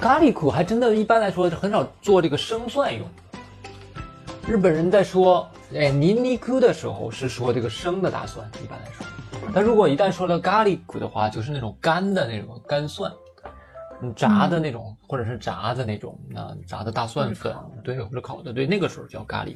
[0.00, 3.06] 咖喱苦还真的，一般来说很少做这个生蒜用。
[4.46, 9.06] 日本人在说哎尼尼库的时候是说这个生的大蒜，一般来说。
[9.54, 13.12] 但如果一旦说了咖喱苦的话，就是那种干的那种干蒜，
[14.11, 19.55] 炸的那种，或者是炸的那种，那炸的大蒜粉，对，或者烤的，对，那个时候叫咖喱。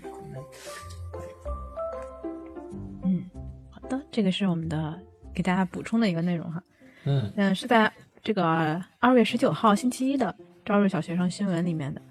[3.04, 3.30] 嗯，
[3.70, 4.98] 好的，这个是我们的
[5.34, 6.64] 给大家补充的一个内容哈。
[7.06, 7.32] 嗯。
[7.36, 7.92] 嗯，是在
[8.24, 10.34] 这个二月十九号星期一的
[10.66, 12.02] 朝日小学生新闻里面的，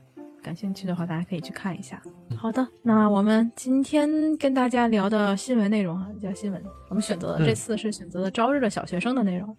[0.47, 2.01] 感兴趣的话大家可以去看一下。
[2.37, 9.57] 好的，那我们今天跟大家聊的新闻内容啊，叫新闻，我们选择的这次是选择的朝日的小学生的内容，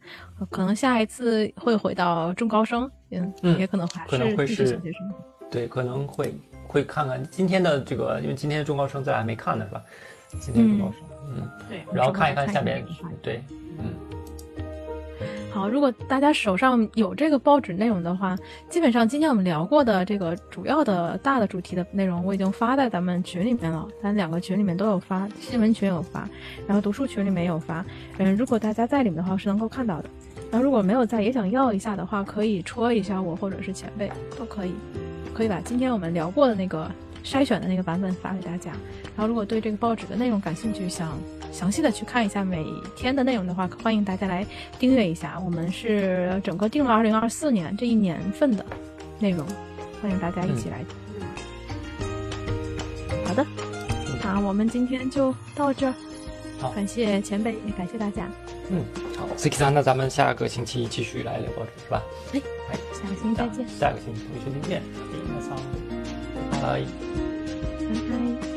[0.50, 5.14] 可能下一次会回到中高生，嗯，也可能还是会是小学生，
[5.52, 6.34] 对，可能会
[6.66, 9.84] 会看看今天的这个，因为今天的中高生咱俩没看呢是吧？
[10.40, 11.02] 今天中高生，
[11.36, 12.82] 嗯，对，然后看一看下面，
[13.22, 13.44] 对，
[13.78, 13.94] 嗯。
[15.52, 18.38] 好，如果大家手上有这个报纸内容的话，
[18.70, 23.88] 基本上今天我们聊过的这个主要的大的主题的内容，我已经发在咱们群里面了。
[24.04, 26.30] 咱两个群里面都有发，新闻群有发，
[26.68, 27.84] 然后读书群里面有发。
[28.18, 30.10] 嗯，如果大家在里面的话，是能够看到的。
[30.52, 34.74] 然后如果没有在，也想要一下的话，可以戳一下我或者是前辈都可以，
[35.34, 36.90] 可以把今天我们聊过的那个。
[37.28, 38.72] 筛选的那个版本发给大家，
[39.14, 41.20] 然后如果对这个报纸的内容感兴趣，想
[41.52, 42.66] 详细的去看一下每
[42.96, 44.46] 天的内容的话，欢迎大家来
[44.80, 45.38] 订阅一下。
[45.44, 48.66] 我们是整个定了二零二四年这一年份的
[49.20, 49.46] 内容，
[50.02, 50.86] 欢迎大家一起来。
[53.26, 53.46] 好的，
[54.24, 55.94] 那我们今天就到这儿。
[56.60, 58.30] 好，感谢前辈，也感谢大家。
[58.70, 58.86] 嗯，
[59.18, 62.02] 好，C K 三，那咱们下个星期继续来聊报纸，是吧？
[62.34, 63.68] 哎，哎，下个星期再见。
[63.68, 65.97] 下个星期同一时间见。
[66.62, 68.57] はい。